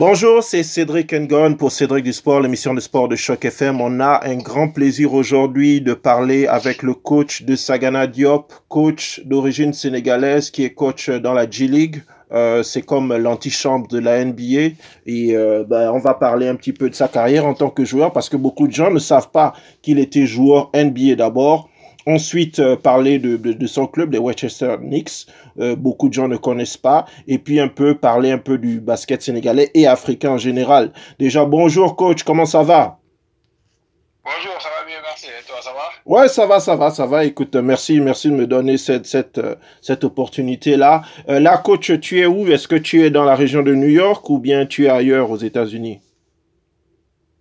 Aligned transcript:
Bonjour, 0.00 0.42
c'est 0.42 0.62
Cédric 0.62 1.12
Ngon 1.12 1.56
pour 1.56 1.70
Cédric 1.70 2.04
du 2.04 2.14
Sport, 2.14 2.40
l'émission 2.40 2.72
de 2.72 2.80
sport 2.80 3.06
de 3.06 3.16
Choc 3.16 3.44
FM. 3.44 3.82
On 3.82 4.00
a 4.00 4.26
un 4.26 4.36
grand 4.36 4.70
plaisir 4.70 5.12
aujourd'hui 5.12 5.82
de 5.82 5.92
parler 5.92 6.46
avec 6.46 6.82
le 6.82 6.94
coach 6.94 7.42
de 7.42 7.54
Sagana 7.54 8.06
Diop, 8.06 8.50
coach 8.70 9.20
d'origine 9.26 9.74
sénégalaise 9.74 10.50
qui 10.50 10.64
est 10.64 10.72
coach 10.72 11.10
dans 11.10 11.34
la 11.34 11.50
G-League. 11.50 12.02
Euh, 12.32 12.62
c'est 12.62 12.80
comme 12.80 13.14
l'antichambre 13.14 13.88
de 13.88 13.98
la 13.98 14.24
NBA 14.24 14.74
et 15.04 15.36
euh, 15.36 15.64
ben, 15.68 15.90
on 15.92 15.98
va 15.98 16.14
parler 16.14 16.48
un 16.48 16.54
petit 16.54 16.72
peu 16.72 16.88
de 16.88 16.94
sa 16.94 17.08
carrière 17.08 17.44
en 17.44 17.52
tant 17.52 17.68
que 17.68 17.84
joueur 17.84 18.14
parce 18.14 18.30
que 18.30 18.38
beaucoup 18.38 18.68
de 18.68 18.72
gens 18.72 18.90
ne 18.90 19.00
savent 19.00 19.30
pas 19.30 19.52
qu'il 19.82 19.98
était 19.98 20.24
joueur 20.24 20.70
NBA 20.74 21.16
d'abord. 21.16 21.68
Ensuite, 22.06 22.58
euh, 22.58 22.76
parler 22.76 23.18
de, 23.18 23.36
de, 23.36 23.52
de, 23.52 23.66
son 23.66 23.86
club, 23.86 24.12
les 24.12 24.18
Westchester 24.18 24.76
Knicks. 24.78 25.26
Euh, 25.58 25.76
beaucoup 25.76 26.08
de 26.08 26.14
gens 26.14 26.28
ne 26.28 26.36
connaissent 26.36 26.76
pas. 26.76 27.06
Et 27.26 27.38
puis 27.38 27.60
un 27.60 27.68
peu 27.68 27.96
parler 27.96 28.30
un 28.30 28.38
peu 28.38 28.58
du 28.58 28.80
basket 28.80 29.22
sénégalais 29.22 29.70
et 29.74 29.86
africain 29.86 30.30
en 30.30 30.38
général. 30.38 30.92
Déjà, 31.18 31.44
bonjour 31.44 31.96
coach, 31.96 32.22
comment 32.22 32.46
ça 32.46 32.62
va? 32.62 33.00
Bonjour, 34.22 34.60
ça 34.60 34.68
va 34.68 34.86
bien, 34.86 34.96
merci. 35.02 35.26
Et 35.26 35.44
toi, 35.46 35.56
ça 35.62 35.72
va? 35.72 35.90
Ouais, 36.04 36.28
ça 36.28 36.46
va, 36.46 36.60
ça 36.60 36.76
va, 36.76 36.90
ça 36.90 37.06
va. 37.06 37.24
Écoute, 37.24 37.56
merci, 37.56 38.00
merci 38.00 38.28
de 38.28 38.34
me 38.34 38.46
donner 38.46 38.76
cette, 38.76 39.06
cette, 39.06 39.38
euh, 39.38 39.56
cette 39.80 40.04
opportunité-là. 40.04 41.02
Euh, 41.28 41.40
là, 41.40 41.56
coach, 41.56 41.98
tu 42.00 42.20
es 42.20 42.26
où? 42.26 42.46
Est-ce 42.46 42.68
que 42.68 42.76
tu 42.76 43.04
es 43.04 43.10
dans 43.10 43.24
la 43.24 43.34
région 43.34 43.62
de 43.62 43.74
New 43.74 43.88
York 43.88 44.28
ou 44.28 44.38
bien 44.38 44.66
tu 44.66 44.86
es 44.86 44.88
ailleurs 44.90 45.30
aux 45.30 45.38
États-Unis? 45.38 46.00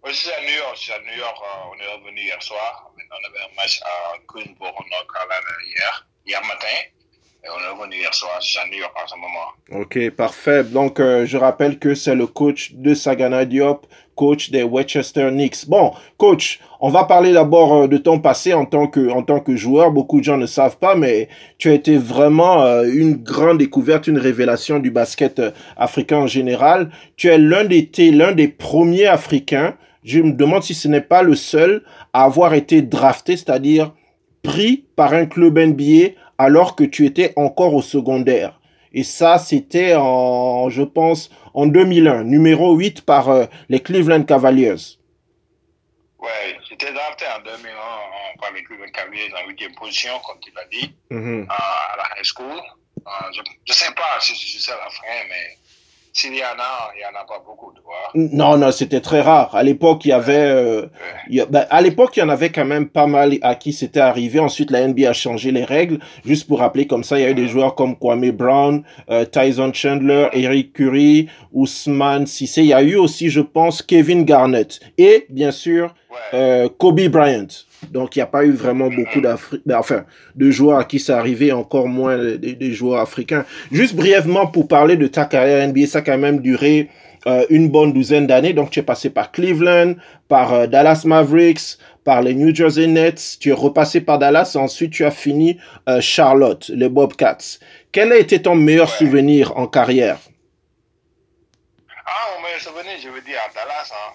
Je 0.05 0.13
suis 0.13 0.31
à 0.31 0.41
New 0.41 0.57
York. 0.57 0.75
Je 0.75 0.79
suis 0.79 0.93
à 0.93 0.99
New 0.99 1.19
York. 1.19 1.37
on 1.71 1.83
est 1.83 1.99
revenu 1.99 2.21
hier 2.21 2.41
soir. 2.41 2.88
On 3.21 3.27
avait 3.27 3.43
un 3.43 3.55
match 3.55 3.81
à 3.81 4.17
Greensboro, 4.27 4.83
North 4.91 5.07
Carolina 5.11 5.53
hier, 5.67 6.07
hier 6.25 6.41
matin. 6.41 6.77
Et 7.43 7.47
on 7.49 7.59
est 7.59 7.73
revenu 7.73 7.95
hier 7.95 8.13
soir. 8.13 8.37
Je 8.41 8.47
suis 8.47 8.59
à 8.59 8.65
New 8.67 8.77
York 8.77 8.93
en 9.01 9.07
ce 9.07 9.15
moment. 9.15 9.81
Ok, 9.81 10.09
parfait. 10.11 10.63
Donc, 10.63 10.99
euh, 10.99 11.25
je 11.25 11.37
rappelle 11.37 11.79
que 11.79 11.95
c'est 11.95 12.15
le 12.15 12.27
coach 12.27 12.73
de 12.73 12.93
Sagana 12.93 13.45
Diop, 13.45 13.87
coach 14.15 14.51
des 14.51 14.63
Westchester 14.63 15.29
Knicks. 15.31 15.67
Bon, 15.67 15.93
coach, 16.17 16.59
on 16.79 16.89
va 16.89 17.05
parler 17.05 17.33
d'abord 17.33 17.89
de 17.89 17.97
ton 17.97 18.19
passé 18.19 18.53
en 18.53 18.65
tant 18.65 18.87
que 18.87 19.09
en 19.09 19.23
tant 19.23 19.39
que 19.39 19.55
joueur. 19.55 19.91
Beaucoup 19.91 20.19
de 20.19 20.25
gens 20.25 20.37
ne 20.37 20.45
savent 20.45 20.77
pas, 20.77 20.95
mais 20.95 21.27
tu 21.57 21.69
as 21.69 21.73
été 21.73 21.97
vraiment 21.97 22.63
euh, 22.63 22.83
une 22.83 23.15
grande 23.15 23.57
découverte, 23.57 24.07
une 24.07 24.19
révélation 24.19 24.79
du 24.79 24.91
basket 24.91 25.39
euh, 25.39 25.51
africain 25.75 26.19
en 26.19 26.27
général. 26.27 26.89
Tu 27.17 27.27
es 27.27 27.37
l'un 27.37 27.65
des 27.65 27.89
l'un 28.11 28.31
des 28.31 28.47
premiers 28.47 29.07
Africains. 29.07 29.75
Je 30.03 30.19
me 30.21 30.31
demande 30.31 30.63
si 30.63 30.73
ce 30.73 30.87
n'est 30.87 31.01
pas 31.01 31.23
le 31.23 31.35
seul 31.35 31.83
à 32.13 32.23
avoir 32.23 32.53
été 32.53 32.81
drafté, 32.81 33.35
c'est-à-dire 33.37 33.93
pris 34.43 34.85
par 34.95 35.13
un 35.13 35.25
club 35.25 35.57
NBA 35.59 36.13
alors 36.37 36.75
que 36.75 36.83
tu 36.83 37.05
étais 37.05 37.33
encore 37.35 37.73
au 37.73 37.81
secondaire. 37.81 38.59
Et 38.93 39.03
ça, 39.03 39.37
c'était 39.37 39.95
en, 39.95 40.69
je 40.69 40.81
pense, 40.81 41.29
en 41.53 41.67
2001, 41.67 42.23
numéro 42.23 42.73
8 42.73 43.01
par 43.01 43.29
euh, 43.29 43.45
les 43.67 43.81
Cleveland 43.81 44.23
Cavaliers. 44.23 44.97
Ouais, 46.17 46.57
j'étais 46.67 46.91
drafté 46.91 47.25
en 47.37 47.41
2001 47.43 48.39
par 48.41 48.51
les 48.53 48.63
Cleveland 48.63 48.91
Cavaliers 48.91 49.31
en 49.45 49.47
8 49.47 49.75
position, 49.75 50.13
comme 50.25 50.39
tu 50.39 50.51
l'as 50.55 50.65
dit, 50.71 50.95
mm 51.11 51.17
-hmm. 51.17 51.45
à 51.49 51.97
la 51.97 52.19
high 52.19 52.25
school. 52.25 52.59
Euh, 53.07 53.31
je 53.33 53.41
ne 53.41 53.73
sais 53.73 53.93
pas 53.93 54.19
si 54.19 54.33
je 54.33 54.59
suis 54.59 54.69
la 54.69 54.89
fin, 54.89 55.17
mais 55.29 55.57
s'il 56.11 56.35
y 56.35 56.41
en 56.41 56.59
a, 56.59 56.91
il 56.95 56.99
n'y 56.99 57.05
en 57.05 57.21
a 57.21 57.25
pas 57.25 57.43
beaucoup, 57.45 57.71
tu 57.73 57.81
vois. 57.83 58.11
Non, 58.15 58.57
non, 58.57 58.71
c'était 58.71 58.99
très 58.99 59.21
rare. 59.21 59.55
À 59.55 59.63
l'époque, 59.63 60.05
il 60.05 60.09
y 60.09 60.11
avait, 60.11 60.33
euh, 60.35 60.87
il 61.29 61.45
ben, 61.49 61.65
à 61.69 61.81
l'époque, 61.81 62.17
il 62.17 62.21
y 62.21 62.23
en 62.23 62.29
avait 62.29 62.51
quand 62.51 62.65
même 62.65 62.89
pas 62.89 63.07
mal 63.07 63.33
à 63.41 63.55
qui 63.55 63.73
c'était 63.73 63.99
arrivé. 63.99 64.39
Ensuite, 64.39 64.71
la 64.71 64.87
NBA 64.87 65.09
a 65.09 65.13
changé 65.13 65.51
les 65.51 65.63
règles. 65.63 65.99
Juste 66.25 66.47
pour 66.47 66.59
rappeler, 66.59 66.87
comme 66.87 67.03
ça, 67.03 67.19
il 67.19 67.23
y 67.23 67.25
a 67.25 67.29
eu 67.29 67.35
des 67.35 67.47
joueurs 67.47 67.75
comme 67.75 67.95
Kwame 67.95 68.31
Brown, 68.31 68.83
euh, 69.09 69.25
Tyson 69.25 69.71
Chandler, 69.73 70.29
Eric 70.33 70.73
Curry, 70.73 71.29
Ousmane 71.53 72.25
Sissé. 72.25 72.61
Il 72.61 72.67
y 72.67 72.73
a 72.73 72.81
eu 72.81 72.95
aussi, 72.95 73.29
je 73.29 73.41
pense, 73.41 73.81
Kevin 73.81 74.25
Garnett. 74.25 74.79
Et, 74.97 75.27
bien 75.29 75.51
sûr, 75.51 75.93
euh, 76.33 76.69
Kobe 76.77 77.07
Bryant. 77.07 77.47
Donc, 77.91 78.15
il 78.15 78.19
n'y 78.19 78.23
a 78.23 78.27
pas 78.27 78.45
eu 78.45 78.51
vraiment 78.51 78.89
beaucoup 78.89 79.21
d'Afrique, 79.21 79.61
enfin, 79.73 80.05
de 80.35 80.51
joueurs 80.51 80.79
à 80.79 80.83
qui 80.83 80.99
c'est 80.99 81.13
arrivé, 81.13 81.51
encore 81.51 81.87
moins 81.87 82.17
des, 82.17 82.53
des, 82.53 82.73
joueurs 82.73 82.99
africains. 82.99 83.45
Juste 83.71 83.95
brièvement 83.95 84.47
pour 84.47 84.67
parler 84.67 84.97
de 84.97 85.07
ta 85.07 85.25
carrière 85.25 85.67
NBA, 85.67 85.87
ça 85.87 85.99
a 85.99 86.01
quand 86.01 86.17
même 86.17 86.39
duré 86.39 86.89
euh, 87.27 87.45
une 87.49 87.69
bonne 87.69 87.91
douzaine 87.91 88.27
d'années. 88.27 88.53
Donc, 88.53 88.69
tu 88.71 88.79
es 88.79 88.83
passé 88.83 89.09
par 89.09 89.31
Cleveland, 89.31 89.95
par 90.27 90.53
euh, 90.53 90.67
Dallas 90.67 91.03
Mavericks, 91.05 91.77
par 92.03 92.21
les 92.21 92.33
New 92.33 92.55
Jersey 92.55 92.87
Nets. 92.87 93.37
Tu 93.39 93.49
es 93.49 93.53
repassé 93.53 94.01
par 94.01 94.19
Dallas. 94.19 94.55
Ensuite, 94.55 94.91
tu 94.91 95.05
as 95.05 95.11
fini 95.11 95.59
euh, 95.87 95.99
Charlotte, 95.99 96.69
les 96.73 96.89
Bobcats. 96.89 97.59
Quel 97.91 98.11
a 98.13 98.17
été 98.17 98.41
ton 98.41 98.55
meilleur 98.55 98.89
souvenir 98.89 99.57
en 99.57 99.67
carrière? 99.67 100.19
Ah, 102.05 102.35
mon 102.35 102.43
meilleur 102.43 102.61
souvenir, 102.61 102.93
je 103.01 103.09
veux 103.09 103.21
dire 103.21 103.37
à 103.47 103.53
Dallas, 103.53 103.91
hein, 103.91 104.13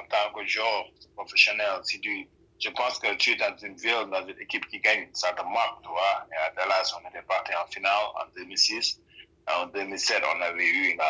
en 0.00 0.08
tant 0.08 0.38
que 0.38 0.46
joueur 0.46 0.86
professionnel, 1.16 1.66
si 1.82 2.00
tu 2.00 2.28
je 2.58 2.70
pense 2.70 2.98
que 2.98 3.14
tu 3.14 3.32
es 3.32 3.36
dans 3.36 3.56
une 3.62 3.76
ville, 3.76 4.08
dans 4.10 4.26
une 4.26 4.40
équipe 4.40 4.66
qui 4.68 4.80
gagne, 4.80 5.08
ça 5.12 5.32
te 5.32 5.42
marque, 5.42 5.82
tu 5.82 5.88
vois. 5.88 6.26
Et 6.32 6.36
à 6.36 6.50
Dallas, 6.50 6.92
on 6.96 7.08
était 7.08 7.22
parti 7.22 7.52
en 7.54 7.66
finale 7.70 7.92
en 8.14 8.24
2006. 8.36 9.00
En 9.56 9.66
2007, 9.66 10.22
on 10.36 10.42
avait 10.42 10.64
eu 10.64 10.96
la, 10.96 11.04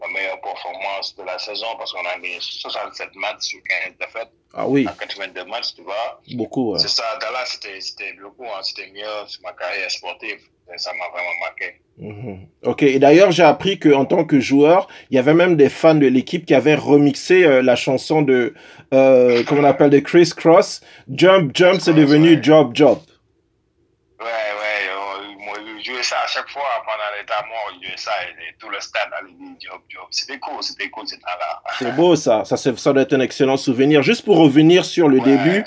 la 0.00 0.08
meilleure 0.08 0.40
performance 0.40 1.16
de 1.16 1.24
la 1.24 1.38
saison 1.38 1.66
parce 1.76 1.92
qu'on 1.92 2.06
a 2.06 2.14
gagné 2.14 2.38
67 2.40 3.14
matchs 3.16 3.42
sur 3.46 3.60
15 3.62 3.96
défaites. 3.98 4.30
Ah 4.54 4.68
oui. 4.68 4.86
En 4.88 4.92
82 4.92 5.44
matchs, 5.46 5.74
tu 5.74 5.82
vois. 5.82 6.20
Beaucoup, 6.32 6.72
ouais. 6.72 6.78
C'est 6.78 6.88
ça, 6.88 7.16
Dallas, 7.20 7.58
c'était 7.80 8.12
beaucoup, 8.14 8.46
hein, 8.46 8.62
c'était 8.62 8.90
mieux 8.92 9.26
sur 9.26 9.42
ma 9.42 9.52
carrière 9.52 9.90
sportive. 9.90 10.40
Et 10.74 10.78
ça 10.78 10.90
m'a 10.98 11.08
vraiment 11.12 11.36
marqué. 11.40 11.80
-hmm. 11.98 12.38
Ok, 12.70 12.82
et 12.82 12.98
d'ailleurs, 12.98 13.30
j'ai 13.30 13.44
appris 13.44 13.78
qu'en 13.78 14.04
tant 14.04 14.24
que 14.24 14.38
joueur, 14.40 14.88
il 15.10 15.16
y 15.16 15.18
avait 15.18 15.32
même 15.34 15.56
des 15.56 15.70
fans 15.70 15.94
de 15.94 16.06
l'équipe 16.06 16.44
qui 16.44 16.54
avaient 16.54 16.74
remixé 16.74 17.44
euh, 17.44 17.62
la 17.62 17.76
chanson 17.76 18.20
de, 18.22 18.52
euh, 18.92 19.42
comment 19.46 19.62
on 19.62 19.64
appelle, 19.64 19.90
de 19.90 20.00
Chris 20.00 20.30
Cross. 20.36 20.82
Jump, 21.08 21.52
Jump, 21.54 21.80
c'est 21.80 21.94
devenu. 21.94 22.38
Job, 22.42 22.72
Job. 22.74 22.98
Ouais, 24.20 24.26
ouais, 24.60 24.82
moi, 25.46 25.56
je 25.78 25.90
jouais 25.90 26.02
ça 26.02 26.16
à 26.24 26.28
chaque 26.34 26.50
fois 26.50 26.62
pendant 26.88 27.10
les 27.16 27.24
temps 27.30 27.46
morts, 27.48 27.70
je 27.80 27.86
jouais 27.86 27.96
ça 27.96 28.10
et, 28.24 28.32
et 28.44 28.52
tout 28.58 28.68
le 28.68 28.80
stade 28.80 29.10
allait 29.18 29.32
dire 29.38 29.54
Job, 29.64 29.80
Job. 29.88 30.08
C'était 30.10 30.38
cool, 30.38 30.62
c'était 30.62 30.90
cool, 30.90 31.06
c'était 31.06 31.24
là. 31.42 31.62
C'est 31.78 31.94
beau 31.94 32.16
ça, 32.16 32.44
ça, 32.44 32.56
ça 32.56 32.92
doit 32.92 33.02
être 33.02 33.14
un 33.14 33.20
excellent 33.20 33.56
souvenir. 33.56 34.02
Juste 34.02 34.24
pour 34.24 34.36
revenir 34.38 34.84
sur 34.84 35.08
le 35.08 35.18
ouais. 35.18 35.24
début, 35.30 35.64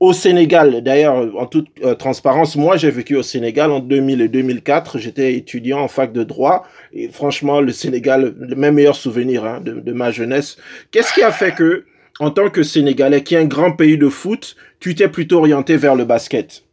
au 0.00 0.12
Sénégal, 0.12 0.80
d'ailleurs, 0.82 1.36
en 1.36 1.46
toute 1.46 1.68
euh, 1.82 1.94
transparence, 1.94 2.54
moi 2.54 2.76
j'ai 2.76 2.90
vécu 2.90 3.16
au 3.16 3.22
Sénégal 3.24 3.72
en 3.72 3.80
2000 3.80 4.20
et 4.20 4.28
2004. 4.28 4.98
J'étais 4.98 5.34
étudiant 5.34 5.80
en 5.80 5.88
fac 5.88 6.12
de 6.12 6.22
droit 6.22 6.64
et 6.92 7.08
franchement, 7.08 7.60
le 7.60 7.72
Sénégal, 7.72 8.34
mes 8.56 8.70
meilleurs 8.70 8.96
souvenirs 8.96 9.44
hein, 9.44 9.60
de, 9.60 9.92
ma 9.92 10.12
jeunesse. 10.12 10.56
Qu'est-ce 10.92 11.12
qui 11.12 11.22
a 11.22 11.32
fait 11.32 11.52
que, 11.52 11.86
en 12.20 12.30
tant 12.30 12.48
que 12.48 12.62
Sénégalais, 12.62 13.24
qui 13.24 13.34
est 13.34 13.38
un 13.38 13.46
grand 13.46 13.72
pays 13.72 13.98
de 13.98 14.08
foot, 14.08 14.56
tu 14.78 14.94
t'es 14.94 15.08
plutôt 15.08 15.38
orienté 15.38 15.76
vers 15.76 15.96
le 15.96 16.04
basket? 16.04 16.64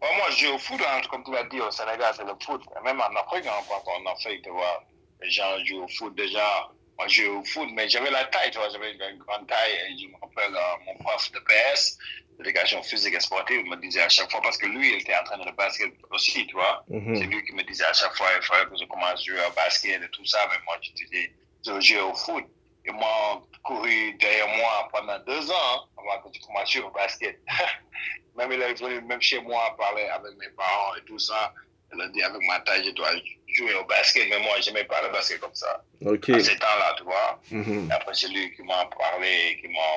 Moi, 0.00 0.10
je 0.30 0.46
joue 0.46 0.54
au 0.54 0.58
foot, 0.58 0.80
hein, 0.80 1.00
comme 1.10 1.22
tu 1.24 1.30
l'as 1.30 1.44
dit, 1.44 1.60
au 1.60 1.70
Sénégal, 1.70 2.12
c'est 2.16 2.24
le 2.24 2.32
foot. 2.40 2.62
Même 2.84 2.98
en 2.98 3.20
Afrique, 3.20 3.46
hein, 3.46 3.62
en 3.70 4.10
Afrique, 4.10 4.42
tu 4.42 4.50
vois, 4.50 4.82
les 5.22 5.30
gens 5.30 5.44
jouent 5.64 5.84
au 5.84 5.88
foot 5.88 6.16
déjà. 6.16 6.70
Moi, 7.00 7.08
je 7.08 7.22
joue 7.22 7.38
au 7.40 7.44
foot, 7.44 7.70
mais 7.72 7.88
j'avais 7.88 8.10
la 8.10 8.26
taille, 8.26 8.50
tu 8.50 8.58
vois, 8.58 8.68
j'avais 8.68 8.92
une 8.92 9.18
grande 9.20 9.46
taille. 9.48 9.72
Et 9.88 9.98
je 9.98 10.06
me 10.06 10.16
rappelle, 10.20 10.54
euh, 10.54 10.84
mon 10.84 10.94
prof 11.02 11.32
de 11.32 11.38
PS, 11.38 11.96
d'éducation 12.36 12.82
physique 12.82 13.14
et 13.14 13.20
sportive, 13.20 13.64
me 13.64 13.76
disait 13.76 14.02
à 14.02 14.08
chaque 14.10 14.30
fois, 14.30 14.42
parce 14.42 14.58
que 14.58 14.66
lui, 14.66 14.92
il 14.92 15.00
était 15.00 15.16
entraîneur 15.16 15.46
de 15.46 15.52
basket 15.52 15.94
aussi, 16.10 16.46
tu 16.46 16.54
vois. 16.54 16.84
Mm 16.88 16.98
-hmm. 16.98 17.16
C'est 17.18 17.24
lui 17.32 17.42
qui 17.46 17.52
me 17.54 17.62
disait 17.62 17.86
à 17.86 17.94
chaque 17.94 18.14
fois, 18.18 18.28
il 18.36 18.42
fallait 18.42 18.68
que 18.70 18.76
je 18.76 18.84
commence 18.84 19.12
à 19.12 19.24
jouer 19.24 19.40
au 19.48 19.52
basket 19.62 20.02
et 20.02 20.10
tout 20.10 20.26
ça, 20.26 20.40
mais 20.50 20.58
moi, 20.66 20.76
je 20.82 20.90
disais, 21.00 21.26
je 21.66 21.80
jouais 21.80 22.04
au 22.10 22.14
foot. 22.24 22.44
Et 22.84 22.92
moi, 22.92 23.16
couru 23.66 23.98
derrière 24.22 24.48
moi 24.60 24.74
pendant 24.92 25.18
deux 25.30 25.44
ans 25.62 25.76
avant 25.98 26.18
que 26.22 26.28
je 26.34 26.40
commence 26.44 26.68
à 26.68 26.72
jouer 26.72 26.86
au 26.90 26.94
basket. 27.02 27.36
même 28.36 28.52
il 28.52 28.60
est 28.60 28.74
venu, 28.74 29.00
même 29.10 29.22
chez 29.30 29.40
moi, 29.50 29.62
parler 29.84 30.06
avec 30.18 30.32
mes 30.42 30.50
parents 30.62 30.94
et 30.98 31.04
tout 31.08 31.18
ça. 31.28 31.42
Il 31.92 32.00
a 32.00 32.08
dit, 32.08 32.22
avec 32.22 32.42
ma 32.46 32.60
taille, 32.60 32.84
je 32.86 32.90
dois 32.92 33.10
jouer 33.48 33.74
au 33.74 33.84
basket, 33.84 34.28
mais 34.30 34.38
moi, 34.38 34.60
je 34.60 34.70
n'aimais 34.70 34.84
pas 34.84 35.02
le 35.02 35.08
basket 35.12 35.40
comme 35.40 35.54
ça. 35.54 35.82
À 36.34 36.40
ces 36.40 36.56
temps-là, 36.56 36.94
tu 36.98 37.04
vois. 37.04 37.40
Mm 37.50 37.62
-hmm. 37.62 37.92
Après, 37.96 38.14
c'est 38.14 38.28
lui 38.28 38.44
qui 38.54 38.62
m'a 38.62 38.84
parlé, 38.86 39.58
qui 39.60 39.68
m'a 39.68 39.88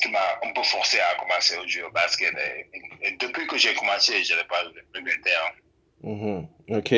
qui 0.00 0.08
m'a 0.08 0.26
un 0.42 0.52
peu 0.56 0.62
forcé 0.62 0.98
à 1.00 1.14
commencer 1.20 1.54
à 1.56 1.66
jouer 1.66 1.82
au 1.82 1.90
basket. 1.90 2.32
Et, 2.46 3.06
et 3.06 3.10
depuis 3.22 3.46
que 3.46 3.56
j'ai 3.58 3.74
commencé, 3.74 4.12
je 4.24 4.34
n'ai 4.34 4.44
pas 4.44 4.62
regretté. 4.94 5.30
Hein. 5.40 5.50
Mm 6.04 6.20
-hmm. 6.20 6.44
Ok. 6.70 6.94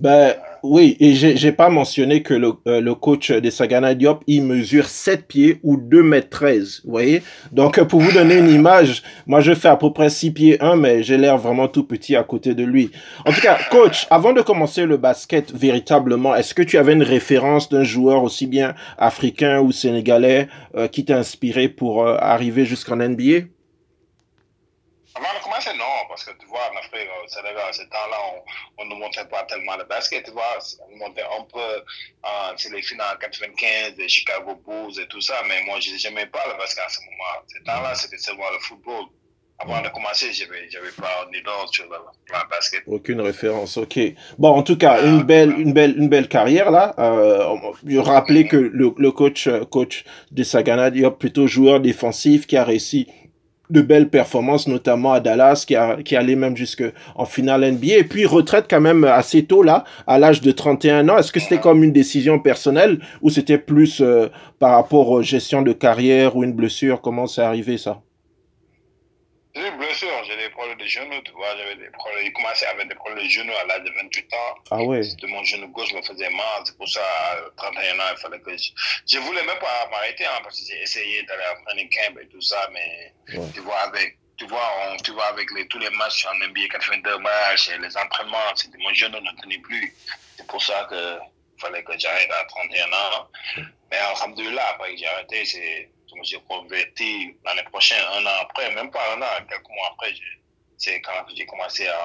Ben 0.00 0.34
oui, 0.64 0.96
et 0.98 1.14
j'ai 1.14 1.52
pas 1.52 1.68
mentionné 1.68 2.22
que 2.22 2.34
le, 2.34 2.52
euh, 2.66 2.80
le 2.80 2.94
coach 2.96 3.30
de 3.30 3.48
Sagana 3.48 3.94
Diop, 3.94 4.24
il 4.26 4.42
mesure 4.42 4.86
7 4.86 5.28
pieds 5.28 5.60
ou 5.62 5.76
2 5.76 6.02
mètres 6.02 6.30
13, 6.30 6.82
vous 6.84 6.90
voyez? 6.90 7.22
Donc 7.52 7.80
pour 7.84 8.00
vous 8.00 8.10
donner 8.10 8.38
une 8.38 8.50
image, 8.50 9.04
moi 9.26 9.40
je 9.40 9.54
fais 9.54 9.68
à 9.68 9.76
peu 9.76 9.92
près 9.92 10.10
6 10.10 10.32
pieds 10.32 10.60
1, 10.60 10.76
mais 10.76 11.04
j'ai 11.04 11.16
l'air 11.16 11.38
vraiment 11.38 11.68
tout 11.68 11.84
petit 11.84 12.16
à 12.16 12.24
côté 12.24 12.54
de 12.54 12.64
lui. 12.64 12.90
En 13.24 13.30
tout 13.32 13.40
cas, 13.40 13.56
coach, 13.70 14.06
avant 14.10 14.32
de 14.32 14.40
commencer 14.42 14.84
le 14.84 14.96
basket 14.96 15.52
véritablement, 15.54 16.34
est-ce 16.34 16.54
que 16.54 16.62
tu 16.62 16.76
avais 16.76 16.94
une 16.94 17.04
référence 17.04 17.68
d'un 17.68 17.84
joueur 17.84 18.24
aussi 18.24 18.46
bien 18.48 18.74
africain 18.98 19.60
ou 19.60 19.70
sénégalais 19.70 20.48
euh, 20.76 20.88
qui 20.88 21.04
t'a 21.04 21.18
inspiré 21.18 21.68
pour 21.68 22.02
euh, 22.02 22.16
arriver 22.18 22.64
jusqu'en 22.64 22.96
NBA 22.96 23.46
avant 25.16 25.38
de 25.38 25.44
commencer, 25.44 25.70
non, 25.78 26.08
parce 26.08 26.24
que 26.24 26.32
tu 26.40 26.46
vois, 26.46 26.70
en 26.72 26.76
Afrique, 26.76 27.08
au 27.22 27.28
Sénégal, 27.28 27.72
ce 27.72 27.82
temps-là, 27.82 28.16
on, 28.78 28.84
ne 28.84 28.94
montrait 28.96 29.28
pas 29.28 29.44
tellement 29.44 29.76
le 29.76 29.84
basket, 29.84 30.24
tu 30.24 30.32
vois. 30.32 30.58
On 30.92 30.96
montait 30.96 31.22
un 31.22 31.44
peu, 31.44 31.60
euh, 31.60 32.52
c'est 32.56 32.72
les 32.72 32.82
finales 32.82 33.16
95 33.20 33.94
des 33.94 34.08
Chicago 34.08 34.60
Bulls 34.66 35.00
et 35.00 35.06
tout 35.06 35.20
ça, 35.20 35.34
mais 35.48 35.62
moi, 35.66 35.78
je 35.78 35.90
n'aimais 36.08 36.26
pas 36.26 36.42
le 36.50 36.58
basket 36.58 36.84
à 36.84 36.88
ce 36.88 36.98
moment. 37.02 37.46
Ce 37.46 37.62
temps-là, 37.62 37.94
c'était 37.94 38.18
seulement 38.18 38.50
le 38.52 38.58
football. 38.58 39.04
Avant 39.60 39.80
de 39.80 39.88
commencer, 39.88 40.32
je 40.32 40.46
n'avais 40.46 40.90
pas 41.00 41.28
ni 41.30 41.38
sur 41.70 41.84
le, 41.84 41.90
le, 41.90 42.50
basket. 42.50 42.82
Aucune 42.88 43.20
référence, 43.20 43.76
ok. 43.76 44.00
Bon, 44.36 44.48
en 44.48 44.64
tout 44.64 44.76
cas, 44.76 45.00
une 45.04 45.22
belle, 45.22 45.54
une 45.60 45.72
belle, 45.72 45.96
une 45.96 46.08
belle 46.08 46.28
carrière 46.28 46.72
là. 46.72 46.92
Euh, 46.98 47.56
je 47.86 47.98
rappelais 47.98 48.48
que 48.48 48.56
le, 48.56 48.92
le 48.98 49.12
coach, 49.12 49.48
coach 49.70 50.04
de 50.32 50.42
Sagana 50.42 50.90
Diop, 50.90 51.20
plutôt 51.20 51.46
joueur 51.46 51.78
défensif 51.78 52.48
qui 52.48 52.56
a 52.56 52.64
réussi 52.64 53.06
de 53.70 53.80
belles 53.80 54.08
performances, 54.08 54.68
notamment 54.68 55.12
à 55.12 55.20
Dallas, 55.20 55.64
qui, 55.66 55.74
a, 55.74 55.96
qui 56.02 56.16
allait 56.16 56.36
même 56.36 56.56
jusqu'en 56.56 57.24
finale 57.24 57.72
NBA. 57.72 57.96
Et 57.98 58.04
puis, 58.04 58.26
retraite 58.26 58.66
quand 58.68 58.80
même 58.80 59.04
assez 59.04 59.44
tôt, 59.44 59.62
là, 59.62 59.84
à 60.06 60.18
l'âge 60.18 60.40
de 60.40 60.52
31 60.52 61.08
ans. 61.08 61.18
Est-ce 61.18 61.32
que 61.32 61.40
c'était 61.40 61.60
comme 61.60 61.82
une 61.82 61.92
décision 61.92 62.38
personnelle 62.38 62.98
ou 63.22 63.30
c'était 63.30 63.58
plus 63.58 64.00
euh, 64.00 64.28
par 64.58 64.72
rapport 64.72 65.10
aux 65.10 65.22
gestion 65.22 65.62
de 65.62 65.72
carrière 65.72 66.36
ou 66.36 66.44
une 66.44 66.52
blessure? 66.52 67.00
Comment 67.00 67.26
c'est 67.26 67.42
arrivé, 67.42 67.78
ça? 67.78 68.00
J'ai 69.94 70.06
des 70.06 70.12
blessures, 70.12 70.24
j'ai 70.24 70.36
des 70.36 70.50
problèmes 70.50 70.78
de 70.78 70.86
genoux, 70.86 71.22
tu 71.24 71.32
vois, 71.32 71.56
j'avais 71.56 71.76
des 71.76 71.90
problèmes, 71.90 72.24
j'ai 72.24 72.32
commencé 72.32 72.66
avec 72.66 72.88
des 72.88 72.94
problèmes 72.94 73.24
de 73.24 73.28
genoux 73.28 73.52
à 73.54 73.64
l'âge 73.64 73.82
de 73.84 73.90
28 73.90 74.34
ans. 74.34 74.54
Ah 74.70 74.82
ouais. 74.82 75.00
De 75.00 75.26
mon 75.26 75.44
genou 75.44 75.68
gauche 75.68 75.92
me 75.92 76.02
faisait 76.02 76.30
mal, 76.30 76.62
c'est 76.64 76.76
pour 76.76 76.88
ça, 76.88 77.00
à 77.02 77.36
31 77.56 77.98
ans, 77.98 78.02
il 78.12 78.18
fallait 78.18 78.40
que 78.40 78.56
je... 78.56 78.70
Je 79.06 79.18
voulais 79.18 79.44
même 79.44 79.58
pas 79.58 79.88
m'arrêter, 79.90 80.26
hein, 80.26 80.40
parce 80.42 80.60
que 80.60 80.66
j'ai 80.66 80.82
essayé 80.82 81.22
d'aller 81.24 81.44
à 81.44 81.54
training 81.64 81.88
camp 81.90 82.18
et 82.20 82.26
tout 82.28 82.40
ça, 82.40 82.68
mais 82.72 83.12
tu 83.54 83.60
vois, 83.60 83.78
avec, 83.80 84.18
tu 84.36 84.46
vois, 84.46 84.70
on, 84.88 84.96
tu 84.98 85.12
vois, 85.12 85.26
avec 85.26 85.50
les, 85.56 85.66
tous 85.68 85.78
les 85.78 85.90
matchs 85.90 86.26
en 86.26 86.34
NBA, 86.36 86.68
82 86.70 87.18
matchs 87.18 87.70
et 87.70 87.78
les 87.78 87.96
entraînements, 87.96 88.52
mon 88.78 88.94
genou 88.94 89.20
ne 89.20 89.42
tenait 89.42 89.58
plus. 89.58 89.94
C'est 90.36 90.46
pour 90.46 90.62
ça 90.62 90.86
que 90.90 91.18
fallait 91.58 91.82
que 91.84 91.98
j'arrête 91.98 92.30
à 92.30 92.44
31 92.46 92.92
ans. 92.92 93.28
Mais 93.90 93.96
alhamdoulilah, 93.98 94.70
après 94.70 94.92
que 94.92 94.98
j'ai 94.98 95.06
arrêté, 95.06 95.44
c'est 95.44 95.90
me 96.18 96.24
suis 96.24 96.38
converti 96.48 97.36
l'année 97.44 97.66
prochaine, 97.70 98.02
un 98.12 98.24
an 98.24 98.36
après, 98.42 98.74
même 98.74 98.90
pas 98.90 99.00
un 99.16 99.22
an, 99.22 99.46
quelques 99.48 99.68
mois 99.68 99.90
après, 99.92 100.12
c'est 100.76 101.00
quand 101.00 101.12
j'ai 101.34 101.46
commencé 101.46 101.86
à, 101.86 102.00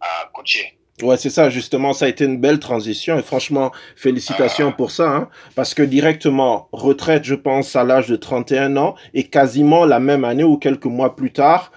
à 0.00 0.30
coacher. 0.32 0.78
Ouais, 1.02 1.18
c'est 1.18 1.28
ça, 1.28 1.50
justement, 1.50 1.92
ça 1.92 2.06
a 2.06 2.08
été 2.08 2.24
une 2.24 2.38
belle 2.38 2.58
transition 2.58 3.18
et 3.18 3.22
franchement, 3.22 3.70
félicitations 3.96 4.68
ah. 4.70 4.76
pour 4.76 4.90
ça, 4.90 5.10
hein, 5.10 5.28
parce 5.54 5.74
que 5.74 5.82
directement, 5.82 6.68
retraite, 6.72 7.24
je 7.24 7.34
pense, 7.34 7.76
à 7.76 7.84
l'âge 7.84 8.08
de 8.08 8.16
31 8.16 8.78
ans 8.78 8.94
et 9.12 9.24
quasiment 9.24 9.84
la 9.84 10.00
même 10.00 10.24
année 10.24 10.44
ou 10.44 10.56
quelques 10.56 10.86
mois 10.86 11.14
plus 11.14 11.32
tard, 11.32 11.70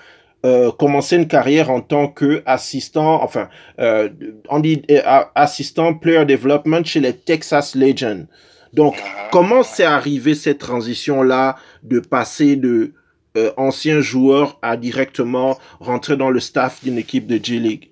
euh, 0.45 0.71
commencer 0.71 1.17
une 1.17 1.27
carrière 1.27 1.69
en 1.69 1.81
tant 1.81 2.07
que 2.07 2.41
assistant, 2.45 3.21
enfin, 3.21 3.49
euh, 3.81 4.07
on 4.47 4.61
dit 4.61 4.83
euh, 4.89 5.01
assistant 5.35 5.93
player 5.95 6.23
development 6.23 6.85
chez 6.85 7.01
les 7.01 7.13
Texas 7.13 7.75
Legends. 7.75 8.25
Donc, 8.73 8.97
uh-huh. 8.97 9.29
comment 9.31 9.63
c'est 9.63 9.83
arrivé 9.83 10.35
cette 10.35 10.59
transition-là 10.59 11.57
de 11.83 11.99
passer 11.99 12.55
de 12.55 12.93
euh, 13.37 13.53
ancien 13.57 14.01
joueur 14.01 14.57
à 14.61 14.75
directement 14.75 15.59
rentrer 15.79 16.17
dans 16.17 16.31
le 16.31 16.39
staff 16.39 16.83
d'une 16.83 16.97
équipe 16.97 17.27
de 17.27 17.43
G-League 17.43 17.89